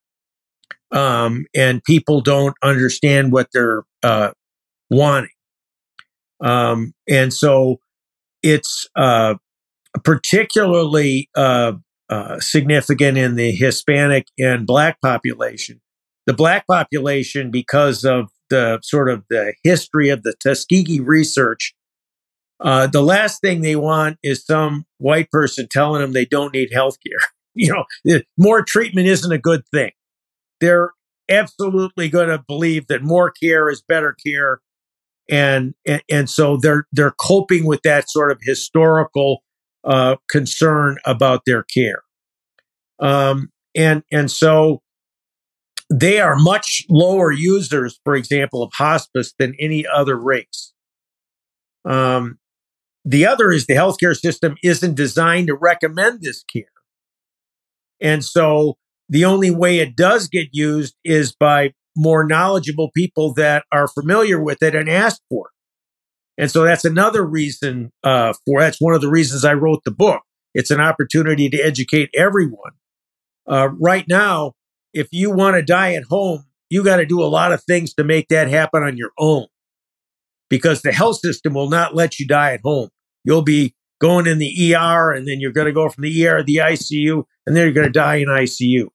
um, 0.93 1.47
and 1.55 1.83
people 1.83 2.21
don't 2.21 2.55
understand 2.63 3.33
what 3.33 3.49
they're 3.53 3.83
uh, 4.03 4.31
wanting, 4.89 5.31
um, 6.41 6.95
and 7.09 7.35
so 7.35 7.81
it's 8.43 8.89
uh, 8.97 9.35
particularly 10.05 11.29
uh, 11.35 11.73
uh, 12.09 12.41
significant 12.41 13.19
in 13.19 13.37
the 13.37 13.53
Hispanic 13.53 14.27
and 14.39 14.67
Black 14.67 15.01
population. 15.01 15.81
The 16.27 16.35
Black 16.35 16.67
population, 16.67 17.51
because 17.51 18.05
of 18.05 18.27
the 18.51 18.81
sort 18.83 19.09
of 19.09 19.25
the 19.31 19.55
history 19.63 20.09
of 20.09 20.23
the 20.23 20.35
Tuskegee 20.43 21.01
research, 21.01 21.75
uh, 22.61 22.87
the 22.87 23.03
last 23.03 23.41
thing 23.41 23.61
they 23.61 23.77
want 23.77 24.19
is 24.23 24.45
some 24.45 24.87
white 24.99 25.31
person 25.31 25.67
telling 25.71 26.01
them 26.01 26.13
they 26.13 26.25
don't 26.25 26.55
need 26.55 26.71
health 26.73 26.97
care. 27.07 27.29
you 27.55 27.73
know, 27.73 28.21
more 28.37 28.63
treatment 28.63 29.07
isn't 29.07 29.33
a 29.33 29.39
good 29.39 29.63
thing. 29.73 29.91
They're 30.61 30.93
absolutely 31.29 32.09
going 32.09 32.29
to 32.29 32.43
believe 32.47 32.87
that 32.87 33.03
more 33.03 33.31
care 33.31 33.69
is 33.69 33.83
better 33.83 34.17
care. 34.25 34.61
And, 35.29 35.75
and, 35.87 36.03
and 36.09 36.31
so 36.31 36.57
they're, 36.57 36.87
they're 36.93 37.15
coping 37.21 37.67
with 37.67 37.83
that 37.83 38.09
sort 38.09 38.31
of 38.31 38.39
historical 38.43 39.43
uh, 39.87 40.17
concern 40.29 40.99
about 41.07 41.43
their 41.47 41.63
care. 41.63 42.03
Um, 42.99 43.51
and, 43.75 44.03
and 44.11 44.31
so 44.31 44.83
they 45.89 46.21
are 46.21 46.37
much 46.37 46.85
lower 46.89 47.31
users, 47.31 48.01
for 48.05 48.17
example, 48.17 48.63
of 48.63 48.73
hospice 48.75 49.33
than 49.39 49.55
any 49.61 49.87
other 49.87 50.17
race. 50.17 50.73
Um, 51.85 52.39
the 53.05 53.27
other 53.27 53.53
is 53.53 53.67
the 53.67 53.75
healthcare 53.75 54.17
system 54.17 54.57
isn't 54.65 54.97
designed 54.97 55.47
to 55.47 55.55
recommend 55.55 56.23
this 56.23 56.43
care. 56.43 56.65
And 58.01 58.25
so 58.25 58.77
the 59.09 59.25
only 59.25 59.51
way 59.51 59.79
it 59.79 59.95
does 59.97 60.29
get 60.29 60.49
used 60.53 60.97
is 61.05 61.33
by 61.33 61.73
more 61.97 62.27
knowledgeable 62.27 62.91
people 62.95 63.33
that 63.35 63.65
are 63.73 63.89
familiar 63.89 64.43
with 64.43 64.63
it 64.63 64.75
and 64.75 64.89
ask 64.89 65.21
for 65.31 65.47
it. 65.49 65.56
And 66.39 66.51
so 66.51 66.65
that's 66.65 66.85
another 66.85 67.25
reason 67.25 67.93
uh, 68.05 68.35
for 68.45 68.61
that's 68.61 68.81
one 68.81 68.95
of 68.95 69.01
the 69.01 69.09
reasons 69.09 69.45
I 69.45 69.55
wrote 69.55 69.83
the 69.85 69.91
book. 69.91 70.23
It's 70.55 70.71
an 70.71 70.81
opportunity 70.81 71.49
to 71.51 71.59
educate 71.59 72.11
everyone. 72.15 72.73
Uh, 73.49 73.69
right 73.79 74.07
now, 74.09 74.53
if 74.93 75.09
you 75.13 75.31
want 75.31 75.57
to 75.57 75.63
die 75.63 75.95
at 75.95 76.05
home, 76.05 76.45
you 76.71 76.83
got 76.83 76.97
to 76.97 77.07
do 77.07 77.23
a 77.23 77.27
lot 77.27 77.53
of 77.53 77.63
things 77.63 77.95
to 77.95 78.05
make 78.05 78.29
that 78.29 78.49
happen 78.49 78.83
on 78.83 78.97
your 78.97 79.13
own 79.19 79.47
because 80.49 80.83
the 80.83 80.93
health 80.93 81.19
system 81.19 81.55
will 81.55 81.69
not 81.69 81.95
let 81.95 82.19
you 82.19 82.27
die 82.27 82.55
at 82.55 82.61
home. 82.65 82.89
You'll 83.25 83.43
be 83.43 83.75
going 84.01 84.27
in 84.27 84.39
the 84.39 84.75
ER 84.75 85.13
and 85.13 85.27
then 85.27 85.41
you're 85.41 85.53
going 85.53 85.67
to 85.67 85.73
go 85.73 85.89
from 85.89 86.03
the 86.03 86.27
ER 86.27 86.39
to 86.39 86.45
the 86.45 86.57
ICU 86.57 87.25
and 87.47 87.57
then 87.57 87.65
you're 87.65 87.73
going 87.73 87.87
to 87.87 87.93
die 87.93 88.17
in 88.17 88.29
ICU. 88.29 88.89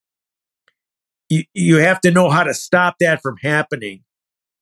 You, 1.29 1.43
you 1.53 1.77
have 1.77 2.01
to 2.01 2.11
know 2.11 2.29
how 2.29 2.43
to 2.43 2.53
stop 2.53 2.95
that 2.99 3.21
from 3.21 3.37
happening. 3.41 4.03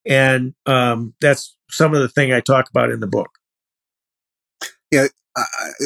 And 0.05 0.53
um, 0.65 1.13
that's 1.19 1.57
some 1.69 1.93
of 1.93 2.01
the 2.01 2.10
thing 2.10 2.34
I 2.34 2.41
talk 2.41 2.69
about 2.69 2.89
in 2.89 2.99
the 2.99 3.08
book. 3.08 3.29
Yeah, 4.91 5.08
uh, 5.36 5.43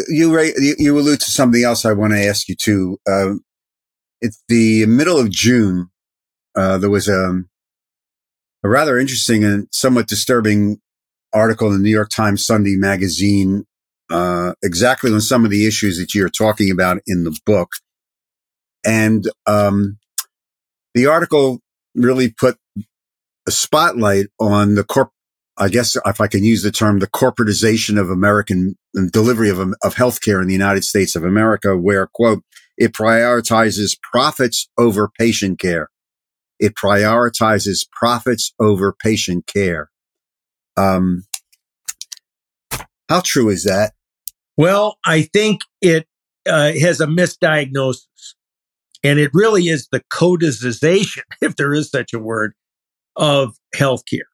you, 0.08 0.39
you, 0.39 0.76
you 0.78 0.98
allude 0.98 1.19
to 1.19 1.32
something 1.32 1.63
else 1.63 1.86
I 1.86 1.93
want 1.93 2.13
to 2.13 2.26
ask 2.26 2.48
you 2.48 2.56
too. 2.56 3.00
Uh, 3.08 3.34
it's 4.22 4.41
the 4.48 4.86
middle 4.86 5.19
of 5.19 5.30
June. 5.30 5.89
Uh, 6.56 6.78
there 6.78 6.89
was 6.89 7.08
a, 7.08 7.13
um, 7.13 7.50
a 8.63 8.69
rather 8.69 8.98
interesting 8.98 9.43
and 9.43 9.67
somewhat 9.72 10.08
disturbing 10.08 10.80
article 11.34 11.67
in 11.67 11.74
the 11.74 11.80
New 11.80 11.89
York 11.89 12.10
Times 12.10 12.46
Sunday 12.46 12.76
magazine, 12.78 13.65
uh, 14.10 14.54
exactly 14.63 15.12
on 15.12 15.19
some 15.19 15.43
of 15.43 15.52
the 15.52 15.67
issues 15.67 15.98
that 15.98 16.15
you're 16.15 16.30
talking 16.30 16.72
about 16.72 17.00
in 17.06 17.24
the 17.24 17.38
book. 17.46 17.69
And, 18.86 19.26
um, 19.46 19.98
the 20.93 21.08
article 21.08 21.60
really 21.96 22.30
put 22.30 22.58
a 23.48 23.52
spotlight 23.52 24.28
on 24.39 24.76
the 24.76 24.84
corp, 24.84 25.10
I 25.58 25.70
guess 25.70 25.96
if 26.06 26.20
I 26.20 26.28
can 26.28 26.44
use 26.44 26.63
the 26.63 26.72
term, 26.72 27.00
the 27.00 27.08
corporatization 27.08 28.00
of 28.00 28.10
American 28.10 28.76
delivery 29.12 29.50
of, 29.50 29.60
of 29.60 29.96
healthcare 29.96 30.42
in 30.42 30.48
the 30.48 30.54
United 30.54 30.84
States 30.84 31.16
of 31.16 31.24
America, 31.24 31.78
where 31.78 32.08
quote, 32.08 32.44
it 32.78 32.94
prioritizes 32.94 33.98
profits 34.02 34.68
over 34.78 35.10
patient 35.20 35.60
care. 35.60 35.89
It 36.60 36.74
prioritizes 36.76 37.86
profits 37.92 38.54
over 38.60 38.94
patient 38.94 39.46
care. 39.48 39.89
Um, 40.76 41.26
how 43.10 43.22
true 43.24 43.50
is 43.50 43.63
that? 43.66 43.94
Well, 44.58 44.98
I 45.06 45.24
think 45.24 45.62
it 45.82 46.08
uh, 46.48 46.72
has 46.82 47.00
a 47.00 47.08
misdiagnosis. 47.08 48.06
And 49.04 49.20
it 49.20 49.32
really 49.34 49.68
is 49.68 49.88
the 49.92 50.02
codization, 50.12 51.24
if 51.42 51.56
there 51.58 51.74
is 51.74 51.89
such 51.89 52.13
a 52.13 52.20
word, 52.20 52.54
of 53.16 53.56
healthcare. 53.76 54.30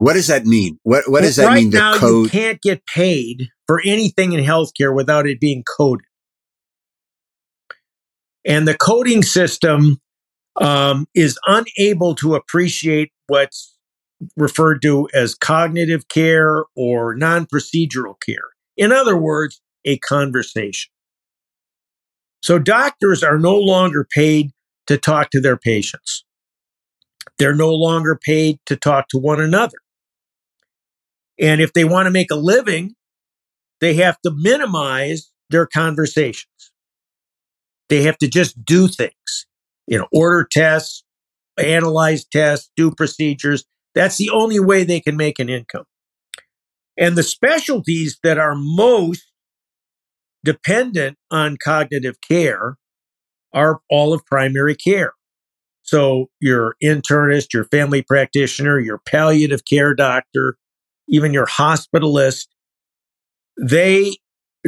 What 0.00 0.14
does 0.14 0.28
that 0.28 0.46
mean? 0.46 0.78
What 0.82 1.04
What 1.06 1.12
well, 1.12 1.22
does 1.22 1.36
that 1.36 1.48
right 1.48 1.56
mean? 1.56 1.70
Right 1.72 1.78
now, 1.78 1.98
code- 1.98 2.24
you 2.24 2.30
can't 2.30 2.62
get 2.62 2.86
paid 2.86 3.48
for 3.66 3.82
anything 3.84 4.32
in 4.32 4.42
healthcare 4.42 4.94
without 4.94 5.26
it 5.26 5.38
being 5.38 5.62
coded. 5.62 6.06
And 8.46 8.66
the 8.66 8.74
coding 8.74 9.22
system 9.22 10.00
um, 10.58 11.06
is 11.14 11.38
unable 11.46 12.14
to 12.14 12.34
appreciate 12.34 13.12
what's 13.26 13.76
referred 14.38 14.80
to 14.82 15.06
as 15.12 15.34
cognitive 15.34 16.08
care 16.08 16.64
or 16.74 17.14
non 17.14 17.44
procedural 17.44 18.14
care. 18.24 18.48
In 18.78 18.92
other 18.92 19.18
words, 19.18 19.60
a 19.84 19.98
conversation. 19.98 20.90
So 22.42 22.58
doctors 22.58 23.22
are 23.22 23.38
no 23.38 23.58
longer 23.58 24.08
paid 24.10 24.52
to 24.86 24.96
talk 24.96 25.28
to 25.32 25.42
their 25.42 25.58
patients. 25.58 26.24
They're 27.38 27.54
no 27.54 27.74
longer 27.74 28.18
paid 28.18 28.60
to 28.64 28.76
talk 28.76 29.08
to 29.08 29.18
one 29.18 29.42
another. 29.42 29.76
And 31.40 31.60
if 31.60 31.72
they 31.72 31.84
want 31.84 32.06
to 32.06 32.10
make 32.10 32.30
a 32.30 32.36
living, 32.36 32.94
they 33.80 33.94
have 33.94 34.20
to 34.22 34.30
minimize 34.34 35.30
their 35.48 35.66
conversations. 35.66 36.46
They 37.88 38.02
have 38.02 38.18
to 38.18 38.28
just 38.28 38.64
do 38.64 38.86
things, 38.86 39.46
you 39.86 39.98
know, 39.98 40.06
order 40.12 40.46
tests, 40.50 41.02
analyze 41.58 42.24
tests, 42.24 42.70
do 42.76 42.90
procedures. 42.92 43.64
That's 43.94 44.18
the 44.18 44.30
only 44.30 44.60
way 44.60 44.84
they 44.84 45.00
can 45.00 45.16
make 45.16 45.38
an 45.38 45.48
income. 45.48 45.84
And 46.96 47.16
the 47.16 47.22
specialties 47.22 48.18
that 48.22 48.38
are 48.38 48.54
most 48.54 49.26
dependent 50.44 51.16
on 51.30 51.56
cognitive 51.62 52.16
care 52.20 52.76
are 53.52 53.80
all 53.90 54.12
of 54.12 54.24
primary 54.26 54.76
care. 54.76 55.14
So 55.82 56.26
your 56.40 56.76
internist, 56.82 57.52
your 57.52 57.64
family 57.64 58.02
practitioner, 58.02 58.78
your 58.78 58.98
palliative 58.98 59.64
care 59.64 59.94
doctor, 59.94 60.56
even 61.10 61.32
your 61.32 61.46
hospitalist, 61.46 62.46
they 63.60 64.16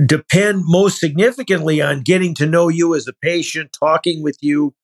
depend 0.07 0.63
most 0.65 0.99
significantly 0.99 1.81
on 1.81 2.03
getting 2.03 2.35
to 2.35 2.47
know 2.47 2.69
you 2.69 2.95
as 2.95 3.07
a 3.07 3.13
patient, 3.23 3.77
talking 3.79 4.23
with 4.23 4.37
you. 4.41 4.75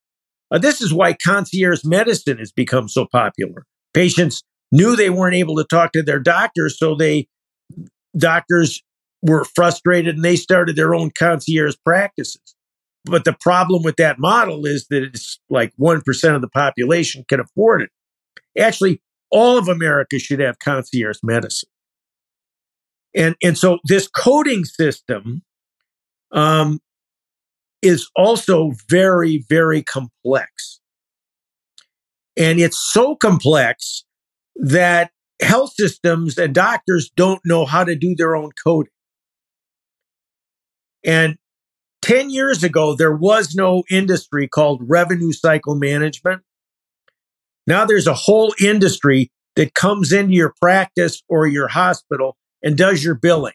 Uh, 0.51 0.59
this 0.59 0.81
is 0.81 0.93
why 0.93 1.17
concierge 1.27 1.85
medicine 1.85 2.39
has 2.39 2.53
become 2.53 2.89
so 2.89 3.07
popular. 3.11 3.65
Patients 3.93 4.43
knew 4.71 4.97
they 4.97 5.11
weren't 5.11 5.35
able 5.35 5.57
to 5.57 5.65
talk 5.65 5.93
to 5.93 6.03
their 6.03 6.21
doctors, 6.21 6.79
so 6.79 6.95
they 6.95 7.27
doctors 8.17 8.83
were 9.23 9.45
frustrated 9.45 10.15
and 10.15 10.25
they 10.25 10.37
started 10.37 10.77
their 10.77 10.95
own 10.95 11.11
concierge 11.19 11.75
practices. 11.85 12.55
But 13.05 13.25
the 13.25 13.37
problem 13.41 13.83
with 13.83 13.97
that 13.97 14.19
model 14.19 14.67
is 14.67 14.87
that 14.91 15.03
it's 15.03 15.41
like 15.49 15.73
1% 15.81 16.35
of 16.35 16.41
the 16.41 16.49
population 16.49 17.25
can 17.29 17.41
afford 17.41 17.83
it. 17.83 17.91
Actually, 18.59 19.01
all 19.31 19.59
of 19.59 19.69
America 19.69 20.19
should 20.19 20.41
have 20.41 20.59
concierge 20.59 21.19
medicine. 21.23 21.69
And, 23.15 23.37
and 23.43 23.57
so 23.57 23.79
this 23.85 24.09
coding 24.09 24.65
system 24.65 25.43
um, 26.33 26.81
is 27.83 28.09
also 28.17 28.73
very, 28.89 29.45
very 29.49 29.83
complex. 29.83 30.81
And 32.37 32.61
it's 32.61 32.79
so 32.93 33.17
complex 33.17 34.05
that 34.57 35.11
health 35.41 35.73
systems 35.77 36.39
and 36.39 36.55
doctors 36.55 37.11
don't 37.17 37.41
know 37.45 37.65
how 37.65 37.85
to 37.85 37.97
do 37.97 38.15
their 38.17 38.37
own 38.37 38.51
coding. 38.65 38.93
And 41.05 41.37
10 42.03 42.31
years 42.31 42.63
ago, 42.63 42.95
there 42.95 43.15
was 43.15 43.55
no 43.55 43.83
industry 43.91 44.49
called 44.49 44.83
revenue 44.85 45.33
cycle 45.33 45.75
management. 45.75 46.43
Now 47.69 47.85
there's 47.85 48.07
a 48.07 48.15
whole 48.15 48.55
industry 48.65 49.31
that 49.57 49.75
comes 49.75 50.11
into 50.11 50.33
your 50.33 50.55
practice 50.59 51.23
or 51.29 51.47
your 51.47 51.69
hospital 51.69 52.39
and 52.63 52.79
does 52.79 53.05
your 53.05 53.15
billing 53.15 53.53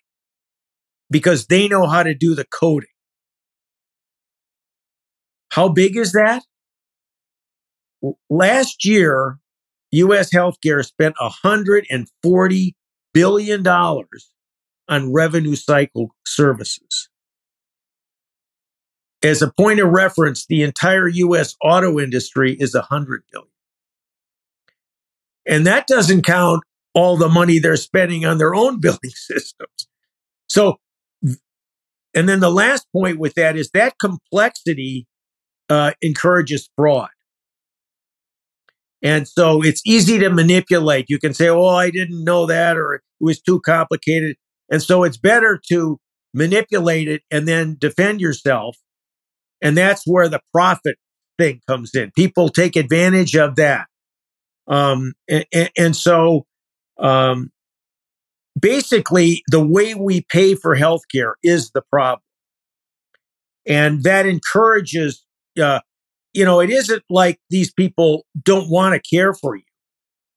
because 1.10 1.48
they 1.48 1.68
know 1.68 1.88
how 1.88 2.04
to 2.04 2.14
do 2.14 2.36
the 2.36 2.46
coding. 2.46 2.90
How 5.50 5.68
big 5.68 5.98
is 5.98 6.12
that? 6.12 6.44
Last 8.30 8.86
year, 8.86 9.40
US 9.92 10.32
healthcare 10.32 10.86
spent 10.86 11.16
$140 11.44 12.72
billion 13.16 13.68
on 13.68 15.12
revenue 15.12 15.56
cycle 15.56 16.10
services. 16.28 17.10
As 19.24 19.42
a 19.42 19.52
point 19.52 19.80
of 19.80 19.90
reference, 19.90 20.46
the 20.46 20.62
entire 20.62 21.08
US 21.08 21.56
auto 21.64 22.00
industry 22.00 22.56
is 22.60 22.76
100 22.76 23.24
billion. 23.32 23.53
And 25.48 25.66
that 25.68 25.88
doesn't 25.88 26.24
count 26.24 26.64
all 26.94 27.18
the 27.18 27.30
money 27.30 27.60
they're 27.60 27.76
spending 27.76 28.26
on 28.26 28.38
their 28.38 28.56
own 28.56 28.80
building 28.82 29.12
systems. 29.12 29.88
So, 30.50 30.78
and 32.16 32.30
then 32.30 32.40
the 32.40 32.52
last 32.52 32.88
point 32.94 33.18
with 33.18 33.34
that 33.36 33.56
is 33.56 33.70
that 33.74 33.96
complexity 34.00 35.08
uh, 35.70 35.94
encourages 36.02 36.70
fraud. 36.76 37.10
And 39.02 39.28
so 39.28 39.62
it's 39.62 39.82
easy 39.86 40.18
to 40.20 40.30
manipulate. 40.30 41.08
You 41.10 41.20
can 41.20 41.34
say, 41.34 41.50
oh, 41.50 41.68
I 41.68 41.90
didn't 41.90 42.24
know 42.24 42.46
that, 42.46 42.78
or 42.78 42.96
it 42.96 43.02
was 43.20 43.42
too 43.42 43.60
complicated. 43.60 44.38
And 44.70 44.82
so 44.82 45.04
it's 45.04 45.18
better 45.18 45.60
to 45.70 46.00
manipulate 46.34 47.10
it 47.10 47.22
and 47.30 47.48
then 47.48 47.76
defend 47.80 48.22
yourself. 48.22 48.78
And 49.62 49.78
that's 49.78 50.04
where 50.06 50.30
the 50.30 50.40
profit 50.54 50.96
thing 51.38 51.62
comes 51.68 51.94
in. 51.96 52.12
People 52.16 52.50
take 52.50 52.76
advantage 52.76 53.36
of 53.36 53.56
that. 53.58 53.88
Um, 54.68 55.14
and, 55.30 55.72
and, 55.78 55.96
so, 55.96 56.46
um, 57.00 57.52
basically 58.60 59.44
the 59.48 59.66
way 59.66 59.94
we 59.94 60.26
pay 60.30 60.56
for 60.56 60.76
healthcare 60.76 61.34
is 61.44 61.72
the 61.72 61.82
problem. 61.82 62.22
And 63.68 64.04
that 64.04 64.26
encourages, 64.26 65.26
uh, 65.62 65.80
you 66.34 66.46
know, 66.46 66.60
it 66.60 66.70
isn't 66.70 67.04
like 67.10 67.40
these 67.50 67.72
people 67.72 68.26
don't 68.42 68.70
want 68.70 68.94
to 68.94 69.16
care 69.16 69.34
for 69.34 69.56
you. 69.56 69.64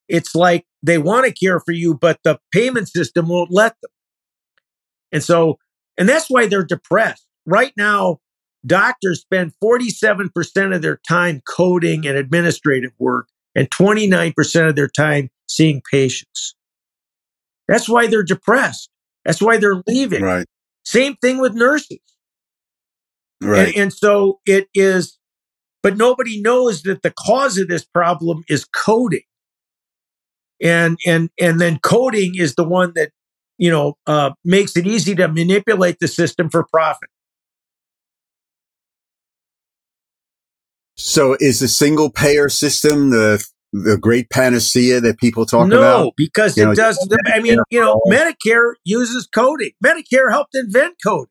It's 0.09 0.35
like 0.35 0.65
they 0.83 0.99
want 0.99 1.27
to 1.27 1.33
care 1.33 1.61
for 1.61 1.73
you, 1.73 1.95
but 1.95 2.21
the 2.23 2.39
payment 2.53 2.89
system 2.89 3.29
won't 3.29 3.51
let 3.51 3.75
them. 3.83 3.91
And 5.13 5.23
so, 5.23 5.59
and 5.99 6.09
that's 6.09 6.29
why 6.29 6.47
they're 6.47 6.65
depressed. 6.65 7.27
Right 7.45 7.73
now, 7.77 8.19
doctors 8.65 9.21
spend 9.21 9.53
47% 9.63 10.75
of 10.75 10.83
their 10.83 11.01
time 11.09 11.43
coding 11.49 12.07
and 12.07 12.17
administrative 12.17 12.93
work 12.99 13.29
and 13.57 13.69
29% 13.71 14.69
of 14.69 14.77
their 14.77 14.89
time 14.89 15.31
seeing 15.49 15.83
patients. 15.91 16.55
That's 17.67 17.89
why 17.89 18.07
they're 18.07 18.23
depressed. 18.23 18.91
That's 19.25 19.41
why 19.43 19.57
they're 19.57 19.83
leaving. 19.89 20.23
Right. 20.23 20.47
Same 20.85 21.17
thing 21.17 21.39
with 21.39 21.55
nurses. 21.55 21.99
Right. 23.43 23.69
And, 23.69 23.77
and 23.77 23.93
so 23.93 24.41
it 24.47 24.69
is, 24.75 25.19
but 25.83 25.97
nobody 25.97 26.41
knows 26.41 26.83
that 26.83 27.03
the 27.03 27.13
cause 27.19 27.59
of 27.59 27.67
this 27.69 27.85
problem 27.85 28.45
is 28.49 28.65
coding. 28.67 29.23
And, 30.63 30.99
and, 31.07 31.31
and 31.41 31.61
then 31.61 31.79
coding 31.83 32.35
is 32.37 32.55
the 32.55 32.65
one 32.65 32.93
that, 32.95 33.11
you 33.59 33.71
know, 33.71 33.95
uh, 34.07 34.31
makes 34.45 34.77
it 34.77 34.87
easy 34.87 35.15
to 35.17 35.29
manipulate 35.29 35.99
the 35.99 36.09
system 36.09 36.51
for 36.51 36.65
profit. 36.71 37.09
So 40.97 41.37
is 41.41 41.61
the 41.61 41.69
single 41.69 42.11
payer 42.11 42.49
system 42.49 43.11
the 43.11 43.45
the 43.73 43.99
great 43.99 44.31
panacea 44.31 45.01
that 45.01 45.19
people 45.19 45.45
talk 45.45 45.69
no, 45.69 45.79
about? 45.79 46.01
No, 46.01 46.13
because 46.17 46.57
you 46.57 46.65
it 46.65 46.67
know, 46.67 46.75
does. 46.75 47.09
I 47.27 47.41
mean, 47.41 47.59
you 47.71 47.81
know, 47.81 48.01
Medicare 48.07 48.75
uses 48.85 49.27
coding. 49.27 49.73
Medicare 49.85 50.31
helped 50.31 50.55
invent 50.55 50.97
coding. 51.05 51.31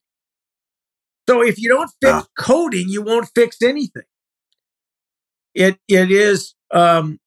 So 1.27 1.41
if 1.41 1.59
you 1.59 1.69
don't 1.69 1.89
fix 2.01 2.13
ah. 2.13 2.25
coding, 2.37 2.89
you 2.89 3.01
won't 3.01 3.27
fix 3.33 3.61
anything. 3.61 4.03
It 5.55 5.79
it 5.87 6.11
is 6.11 6.53
um, 6.71 7.19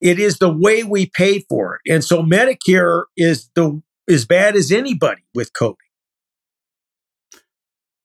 it 0.00 0.18
is 0.18 0.38
the 0.38 0.52
way 0.52 0.84
we 0.84 1.06
pay 1.06 1.40
for 1.48 1.76
it, 1.76 1.92
and 1.92 2.04
so 2.04 2.22
Medicare 2.22 3.04
is 3.16 3.48
the 3.54 3.80
as 4.08 4.26
bad 4.26 4.56
as 4.56 4.70
anybody 4.70 5.22
with 5.34 5.52
coding. 5.54 5.76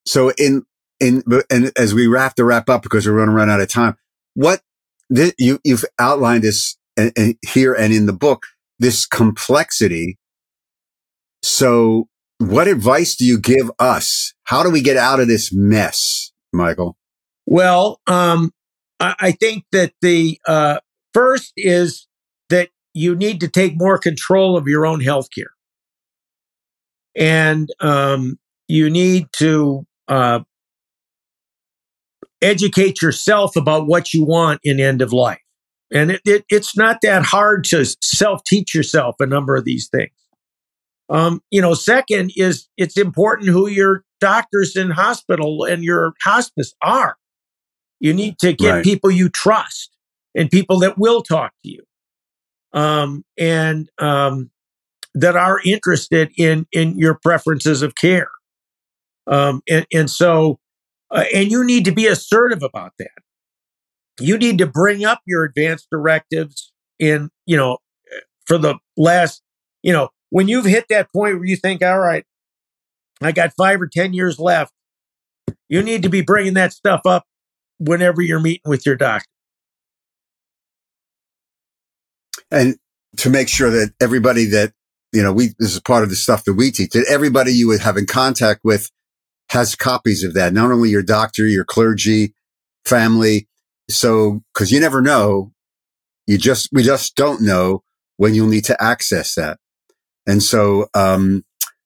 So 0.05 0.31
in 0.37 0.63
in 1.01 1.23
and 1.49 1.71
as 1.77 1.93
we 1.93 2.07
wrap 2.07 2.35
to 2.35 2.45
wrap 2.45 2.69
up 2.69 2.83
because 2.83 3.07
we're 3.07 3.17
going 3.17 3.29
to 3.29 3.35
run 3.35 3.49
out 3.49 3.59
of 3.59 3.67
time, 3.67 3.97
what 4.35 4.61
th- 5.13 5.35
you 5.37 5.59
you've 5.63 5.85
outlined 5.99 6.43
this 6.43 6.77
and, 6.95 7.11
and 7.17 7.35
here 7.45 7.73
and 7.73 7.93
in 7.93 8.05
the 8.05 8.13
book 8.13 8.45
this 8.79 9.05
complexity. 9.05 10.17
So, 11.43 12.07
what 12.39 12.67
advice 12.67 13.15
do 13.15 13.25
you 13.25 13.39
give 13.39 13.71
us? 13.79 14.33
How 14.45 14.63
do 14.63 14.71
we 14.71 14.81
get 14.81 14.97
out 14.97 15.19
of 15.19 15.27
this 15.27 15.53
mess, 15.53 16.31
Michael? 16.51 16.97
Well, 17.45 18.01
um, 18.07 18.51
I, 18.99 19.15
I 19.19 19.31
think 19.31 19.65
that 19.71 19.93
the 20.01 20.39
uh, 20.47 20.79
first 21.13 21.53
is 21.55 22.07
that 22.49 22.69
you 22.93 23.15
need 23.15 23.39
to 23.41 23.47
take 23.47 23.73
more 23.75 23.97
control 23.97 24.57
of 24.57 24.67
your 24.67 24.85
own 24.85 24.99
health 24.99 25.29
care. 25.33 25.51
And 27.15 27.69
um, 27.79 28.39
you 28.67 28.89
need 28.89 29.27
to 29.33 29.85
uh, 30.07 30.41
educate 32.41 33.01
yourself 33.01 33.55
about 33.55 33.87
what 33.87 34.13
you 34.13 34.25
want 34.25 34.59
in 34.63 34.79
end 34.79 35.01
of 35.01 35.13
life. 35.13 35.41
And 35.93 36.11
it, 36.11 36.21
it, 36.25 36.45
it's 36.49 36.77
not 36.77 36.99
that 37.01 37.23
hard 37.23 37.65
to 37.65 37.85
self 38.01 38.43
teach 38.45 38.73
yourself 38.73 39.15
a 39.19 39.25
number 39.25 39.55
of 39.55 39.65
these 39.65 39.89
things. 39.89 40.11
Um, 41.09 41.41
you 41.51 41.61
know, 41.61 41.73
second 41.73 42.31
is 42.37 42.69
it's 42.77 42.97
important 42.97 43.49
who 43.49 43.67
your 43.67 44.05
doctors 44.21 44.77
in 44.77 44.91
hospital 44.91 45.65
and 45.65 45.83
your 45.83 46.13
hospice 46.23 46.73
are. 46.81 47.17
You 47.99 48.13
need 48.13 48.39
to 48.39 48.53
get 48.53 48.71
right. 48.71 48.83
people 48.83 49.11
you 49.11 49.27
trust 49.27 49.91
and 50.33 50.49
people 50.49 50.79
that 50.79 50.97
will 50.97 51.21
talk 51.21 51.51
to 51.63 51.69
you, 51.69 51.83
um, 52.71 53.25
and 53.37 53.89
um, 53.99 54.49
that 55.13 55.35
are 55.35 55.59
interested 55.65 56.31
in 56.37 56.65
in 56.71 56.97
your 56.97 57.19
preferences 57.21 57.81
of 57.81 57.95
care. 57.95 58.31
Um, 59.27 59.61
and, 59.69 59.85
and 59.93 60.09
so 60.09 60.60
uh, 61.11 61.25
and 61.33 61.51
you 61.51 61.63
need 61.63 61.85
to 61.85 61.91
be 61.91 62.07
assertive 62.07 62.63
about 62.63 62.93
that. 62.99 63.11
You 64.19 64.37
need 64.37 64.57
to 64.59 64.67
bring 64.67 65.03
up 65.03 65.21
your 65.25 65.43
advanced 65.43 65.87
directives 65.91 66.71
in, 66.99 67.29
you 67.45 67.57
know, 67.57 67.77
for 68.45 68.57
the 68.57 68.75
last, 68.95 69.41
you 69.81 69.91
know, 69.91 70.09
when 70.29 70.47
you've 70.47 70.65
hit 70.65 70.85
that 70.89 71.11
point 71.11 71.35
where 71.35 71.45
you 71.45 71.57
think, 71.57 71.83
all 71.83 71.99
right, 71.99 72.23
I 73.21 73.31
got 73.31 73.53
five 73.57 73.81
or 73.81 73.87
10 73.87 74.13
years 74.13 74.39
left, 74.39 74.73
you 75.69 75.81
need 75.83 76.03
to 76.03 76.09
be 76.09 76.21
bringing 76.21 76.53
that 76.55 76.73
stuff 76.73 77.01
up 77.05 77.25
whenever 77.79 78.21
you're 78.21 78.39
meeting 78.39 78.61
with 78.69 78.85
your 78.85 78.95
doctor. 78.95 79.27
And 82.49 82.75
to 83.17 83.29
make 83.29 83.49
sure 83.49 83.69
that 83.69 83.93
everybody 84.01 84.45
that, 84.45 84.73
you 85.13 85.23
know, 85.23 85.33
we, 85.33 85.49
this 85.59 85.73
is 85.73 85.79
part 85.79 86.03
of 86.03 86.09
the 86.09 86.15
stuff 86.15 86.45
that 86.45 86.53
we 86.53 86.71
teach, 86.71 86.91
that 86.91 87.05
everybody 87.09 87.51
you 87.51 87.67
would 87.67 87.81
have 87.81 87.97
in 87.97 88.05
contact 88.05 88.61
with 88.63 88.89
has 89.51 89.75
copies 89.75 90.23
of 90.23 90.33
that. 90.33 90.53
Not 90.53 90.71
only 90.71 90.89
your 90.89 91.03
doctor, 91.03 91.45
your 91.45 91.65
clergy, 91.65 92.33
family. 92.85 93.49
So, 93.89 94.41
cause 94.53 94.71
you 94.71 94.79
never 94.79 95.01
know. 95.01 95.51
You 96.25 96.37
just, 96.37 96.69
we 96.71 96.83
just 96.83 97.17
don't 97.17 97.41
know 97.41 97.83
when 98.15 98.33
you'll 98.33 98.47
need 98.47 98.63
to 98.65 98.81
access 98.81 99.35
that. 99.35 99.59
And 100.25 100.41
so, 100.41 100.87
um, 100.93 101.43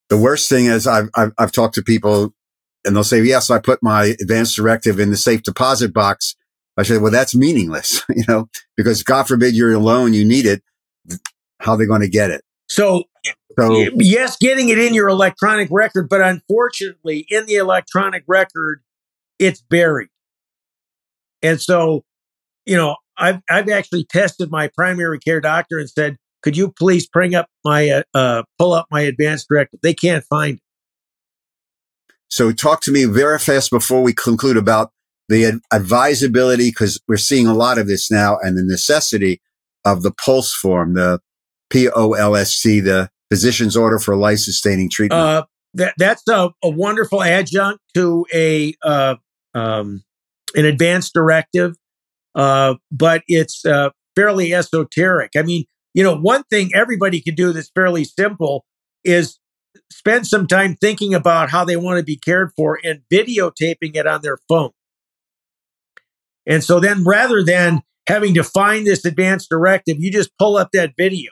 the 0.09 0.17
worst 0.17 0.47
thing 0.47 0.65
is 0.65 0.85
I've, 0.85 1.09
I've, 1.15 1.31
I've 1.39 1.51
talked 1.51 1.73
to 1.75 1.81
people 1.81 2.35
and 2.85 2.95
they'll 2.95 3.03
say, 3.03 3.23
yes, 3.23 3.49
I 3.49 3.57
put 3.57 3.81
my 3.81 4.15
advance 4.21 4.55
directive 4.55 4.99
in 4.99 5.09
the 5.09 5.17
safe 5.17 5.41
deposit 5.41 5.91
box. 5.91 6.35
I 6.77 6.83
say, 6.83 6.99
well, 6.99 7.11
that's 7.11 7.33
meaningless, 7.33 8.03
you 8.15 8.25
know, 8.27 8.47
because 8.77 9.01
God 9.01 9.27
forbid 9.27 9.55
you're 9.55 9.73
alone, 9.73 10.13
you 10.13 10.23
need 10.23 10.45
it. 10.45 10.61
How 11.61 11.71
are 11.71 11.77
they 11.77 11.87
going 11.87 12.01
to 12.01 12.09
get 12.09 12.29
it? 12.29 12.43
So, 12.69 13.05
so, 13.57 13.73
yes, 13.95 14.37
getting 14.37 14.69
it 14.69 14.77
in 14.77 14.93
your 14.93 15.07
electronic 15.07 15.69
record, 15.71 16.09
but 16.09 16.21
unfortunately, 16.21 17.25
in 17.29 17.45
the 17.45 17.55
electronic 17.55 18.23
record, 18.27 18.81
it's 19.39 19.61
buried. 19.61 20.09
And 21.41 21.61
so, 21.61 22.03
you 22.65 22.75
know, 22.75 22.95
I've 23.17 23.39
I've 23.49 23.69
actually 23.69 24.05
tested 24.05 24.51
my 24.51 24.69
primary 24.75 25.19
care 25.19 25.39
doctor 25.39 25.79
and 25.79 25.89
said, 25.89 26.17
"Could 26.41 26.57
you 26.57 26.71
please 26.71 27.07
bring 27.07 27.33
up 27.33 27.47
my 27.63 27.89
uh, 27.89 28.03
uh 28.13 28.43
pull 28.59 28.73
up 28.73 28.87
my 28.91 29.01
advanced 29.01 29.47
directive?" 29.47 29.79
They 29.81 29.93
can't 29.93 30.25
find 30.25 30.57
it. 30.57 30.61
So, 32.27 32.51
talk 32.51 32.81
to 32.81 32.91
me 32.91 33.05
very 33.05 33.39
fast 33.39 33.71
before 33.71 34.01
we 34.01 34.13
conclude 34.13 34.57
about 34.57 34.91
the 35.29 35.61
advisability, 35.71 36.69
because 36.69 36.99
we're 37.07 37.17
seeing 37.17 37.47
a 37.47 37.53
lot 37.53 37.77
of 37.77 37.87
this 37.87 38.11
now, 38.11 38.37
and 38.41 38.57
the 38.57 38.63
necessity 38.63 39.41
of 39.85 40.03
the 40.03 40.11
POLST 40.11 40.55
form, 40.55 40.93
the 40.95 41.19
P 41.69 41.87
O 41.89 42.13
L 42.13 42.35
S 42.35 42.61
T, 42.61 42.79
the 42.79 43.09
physician's 43.29 43.75
order 43.75 43.99
for 43.99 44.15
life 44.15 44.39
sustaining 44.39 44.89
treatment. 44.89 45.21
Uh, 45.21 45.45
that 45.73 45.93
that's 45.97 46.23
a, 46.27 46.51
a, 46.63 46.69
wonderful 46.69 47.21
adjunct 47.21 47.81
to 47.93 48.25
a 48.33 48.73
uh, 48.83 49.15
um, 49.53 50.03
an 50.55 50.65
advanced 50.65 51.13
directive, 51.13 51.75
uh, 52.33 52.75
but 52.91 53.23
it's 53.27 53.65
uh, 53.65 53.89
fairly 54.15 54.53
esoteric. 54.53 55.31
I 55.35 55.41
mean, 55.41 55.65
you 55.93 56.03
know, 56.03 56.15
one 56.15 56.43
thing 56.49 56.71
everybody 56.73 57.21
can 57.21 57.35
do 57.35 57.51
that's 57.51 57.71
fairly 57.75 58.03
simple 58.05 58.65
is 59.03 59.39
spend 59.91 60.27
some 60.27 60.47
time 60.47 60.75
thinking 60.75 61.13
about 61.13 61.49
how 61.49 61.65
they 61.65 61.75
want 61.75 61.97
to 61.97 62.03
be 62.03 62.17
cared 62.17 62.51
for 62.55 62.79
and 62.83 63.01
videotaping 63.11 63.95
it 63.95 64.07
on 64.07 64.21
their 64.21 64.37
phone. 64.47 64.71
And 66.47 66.63
so 66.63 66.79
then 66.79 67.03
rather 67.03 67.43
than 67.43 67.81
having 68.07 68.33
to 68.35 68.43
find 68.43 68.85
this 68.85 69.03
advanced 69.03 69.49
directive, 69.49 69.97
you 69.99 70.11
just 70.11 70.37
pull 70.37 70.57
up 70.57 70.69
that 70.73 70.93
video 70.97 71.31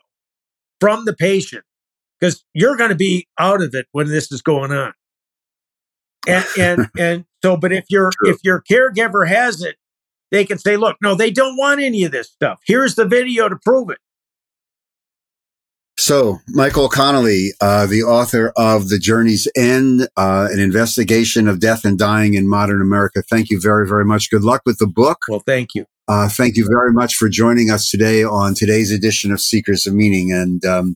from 0.80 1.06
the 1.06 1.14
patient 1.14 1.64
because 2.24 2.44
you're 2.54 2.78
going 2.78 2.90
to 2.90 2.96
be 2.96 3.28
out 3.38 3.62
of 3.62 3.72
it 3.74 3.88
when 3.92 4.08
this 4.08 4.32
is 4.32 4.42
going 4.42 4.72
on. 4.72 4.94
And 6.26 6.46
and 6.58 6.90
and 6.98 7.26
so, 7.44 7.58
but 7.58 7.74
if 7.74 7.86
your 7.90 8.12
if 8.24 8.38
your 8.44 8.64
caregiver 8.70 9.28
has 9.28 9.62
it, 9.62 9.76
they 10.32 10.46
can 10.46 10.58
say, 10.58 10.78
"Look, 10.78 10.98
no, 11.02 11.16
they 11.16 11.32
don't 11.32 11.58
want 11.58 11.82
any 11.82 12.04
of 12.06 12.12
this 12.12 12.30
stuff. 12.30 12.62
Here's 12.66 12.96
the 12.96 13.06
video 13.06 13.50
to 13.50 13.58
prove 13.58 13.90
it." 13.90 13.98
So, 15.98 16.40
Michael 16.48 16.90
Connelly, 16.90 17.52
uh, 17.62 17.86
the 17.86 18.04
author 18.04 18.52
of 18.58 18.90
The 18.90 18.98
Journey's 18.98 19.48
End, 19.56 20.08
uh, 20.18 20.48
an 20.52 20.60
investigation 20.60 21.48
of 21.48 21.60
death 21.60 21.86
and 21.86 22.00
dying 22.00 22.34
in 22.34 22.50
modern 22.50 22.82
America. 22.82 23.22
Thank 23.30 23.50
you 23.50 23.60
very, 23.62 23.88
very 23.88 24.04
much. 24.04 24.32
Good 24.32 24.44
luck 24.44 24.62
with 24.66 24.80
the 24.80 24.88
book. 24.88 25.20
Well, 25.30 25.44
thank 25.46 25.76
you. 25.76 25.86
Uh, 26.08 26.28
thank 26.28 26.58
you 26.58 26.68
very 26.68 26.92
much 26.92 27.16
for 27.16 27.30
joining 27.30 27.70
us 27.70 27.90
today 27.90 28.24
on 28.24 28.56
today's 28.56 28.92
edition 28.92 29.32
of 29.32 29.40
Seekers 29.40 29.88
of 29.88 29.94
Meaning. 29.94 30.34
And 30.34 30.66
um, 30.66 30.96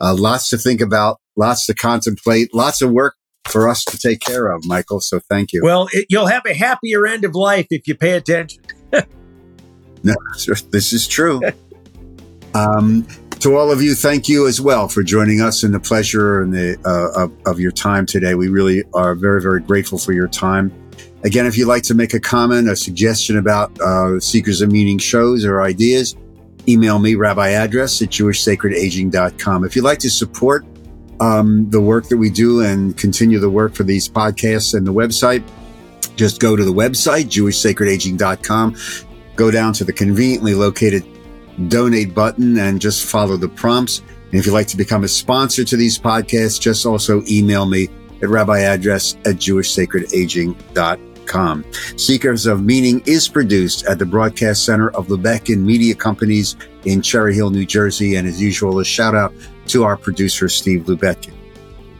uh, 0.00 0.14
lots 0.14 0.48
to 0.50 0.58
think 0.58 0.80
about, 0.80 1.20
lots 1.36 1.66
to 1.66 1.74
contemplate, 1.74 2.54
lots 2.54 2.82
of 2.82 2.90
work 2.90 3.16
for 3.46 3.68
us 3.68 3.84
to 3.84 3.98
take 3.98 4.20
care 4.20 4.50
of, 4.50 4.64
Michael. 4.64 5.00
So 5.00 5.20
thank 5.28 5.52
you. 5.52 5.60
Well, 5.62 5.88
it, 5.92 6.06
you'll 6.08 6.26
have 6.26 6.44
a 6.46 6.54
happier 6.54 7.06
end 7.06 7.24
of 7.24 7.34
life 7.34 7.66
if 7.70 7.86
you 7.86 7.94
pay 7.94 8.12
attention. 8.12 8.62
no, 10.02 10.14
this 10.70 10.92
is 10.92 11.06
true. 11.06 11.40
um, 12.54 13.06
to 13.40 13.56
all 13.56 13.70
of 13.70 13.82
you, 13.82 13.94
thank 13.94 14.28
you 14.28 14.46
as 14.46 14.60
well 14.60 14.88
for 14.88 15.02
joining 15.02 15.42
us 15.42 15.62
and 15.62 15.74
the 15.74 15.80
pleasure 15.80 16.40
and 16.40 16.54
the 16.54 16.78
uh, 16.86 17.24
of, 17.24 17.32
of 17.46 17.60
your 17.60 17.72
time 17.72 18.06
today. 18.06 18.34
We 18.34 18.48
really 18.48 18.84
are 18.94 19.14
very, 19.14 19.42
very 19.42 19.60
grateful 19.60 19.98
for 19.98 20.12
your 20.12 20.28
time. 20.28 20.72
Again, 21.24 21.46
if 21.46 21.56
you'd 21.56 21.68
like 21.68 21.82
to 21.84 21.94
make 21.94 22.14
a 22.14 22.20
comment, 22.20 22.68
a 22.68 22.76
suggestion 22.76 23.36
about 23.36 23.78
uh, 23.80 24.20
Seekers 24.20 24.60
of 24.60 24.70
Meaning 24.70 24.98
shows 24.98 25.44
or 25.44 25.62
ideas, 25.62 26.16
email 26.68 26.98
me, 26.98 27.14
rabbi 27.14 27.50
address 27.50 28.00
at 28.02 28.08
jewishsacredaging.com. 28.08 29.64
If 29.64 29.76
you'd 29.76 29.84
like 29.84 29.98
to 30.00 30.10
support 30.10 30.64
um, 31.20 31.68
the 31.70 31.80
work 31.80 32.08
that 32.08 32.16
we 32.16 32.30
do 32.30 32.60
and 32.60 32.96
continue 32.96 33.38
the 33.38 33.50
work 33.50 33.74
for 33.74 33.84
these 33.84 34.08
podcasts 34.08 34.74
and 34.74 34.86
the 34.86 34.92
website, 34.92 35.44
just 36.16 36.40
go 36.40 36.56
to 36.56 36.64
the 36.64 36.72
website, 36.72 37.24
jewishsacredaging.com, 37.24 38.76
go 39.36 39.50
down 39.50 39.72
to 39.74 39.84
the 39.84 39.92
conveniently 39.92 40.54
located 40.54 41.04
donate 41.68 42.14
button 42.14 42.58
and 42.58 42.80
just 42.80 43.04
follow 43.04 43.36
the 43.36 43.48
prompts. 43.48 43.98
And 43.98 44.34
if 44.34 44.46
you'd 44.46 44.52
like 44.52 44.68
to 44.68 44.76
become 44.76 45.04
a 45.04 45.08
sponsor 45.08 45.64
to 45.64 45.76
these 45.76 45.98
podcasts, 45.98 46.60
just 46.60 46.86
also 46.86 47.22
email 47.28 47.66
me 47.66 47.84
at 48.22 48.28
rabbiaddress 48.28 49.16
at 49.26 49.36
jewishsacredaging.com. 49.36 51.13
Seekers 51.96 52.46
of 52.46 52.62
Meaning 52.62 53.02
is 53.06 53.28
produced 53.28 53.86
at 53.86 53.98
the 53.98 54.06
Broadcast 54.06 54.64
Center 54.64 54.90
of 54.90 55.08
Lubetkin 55.08 55.58
Media 55.58 55.94
Companies 55.94 56.56
in 56.84 57.02
Cherry 57.02 57.34
Hill, 57.34 57.50
New 57.50 57.66
Jersey. 57.66 58.16
And 58.16 58.28
as 58.28 58.40
usual, 58.40 58.78
a 58.78 58.84
shout 58.84 59.14
out 59.14 59.32
to 59.66 59.84
our 59.84 59.96
producer, 59.96 60.48
Steve 60.48 60.82
Lubetkin. 60.82 61.34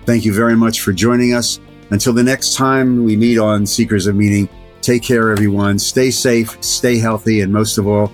Thank 0.06 0.24
you 0.24 0.34
very 0.34 0.56
much 0.56 0.80
for 0.80 0.92
joining 0.92 1.34
us. 1.34 1.60
Until 1.90 2.12
the 2.12 2.22
next 2.22 2.54
time 2.54 3.04
we 3.04 3.16
meet 3.16 3.38
on 3.38 3.66
Seekers 3.66 4.06
of 4.06 4.16
Meaning, 4.16 4.48
take 4.82 5.02
care, 5.02 5.30
everyone. 5.30 5.78
Stay 5.78 6.10
safe, 6.10 6.62
stay 6.62 6.98
healthy, 6.98 7.40
and 7.40 7.52
most 7.52 7.78
of 7.78 7.86
all, 7.86 8.12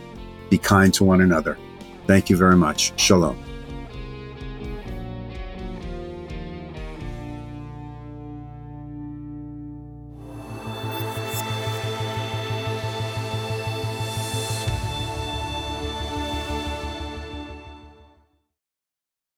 be 0.51 0.59
kind 0.59 0.93
to 0.95 1.05
one 1.05 1.21
another. 1.21 1.59
Thank 2.07 2.31
you 2.31 2.37
very 2.37 2.57
much. 2.57 2.99
Shalom. 3.01 3.50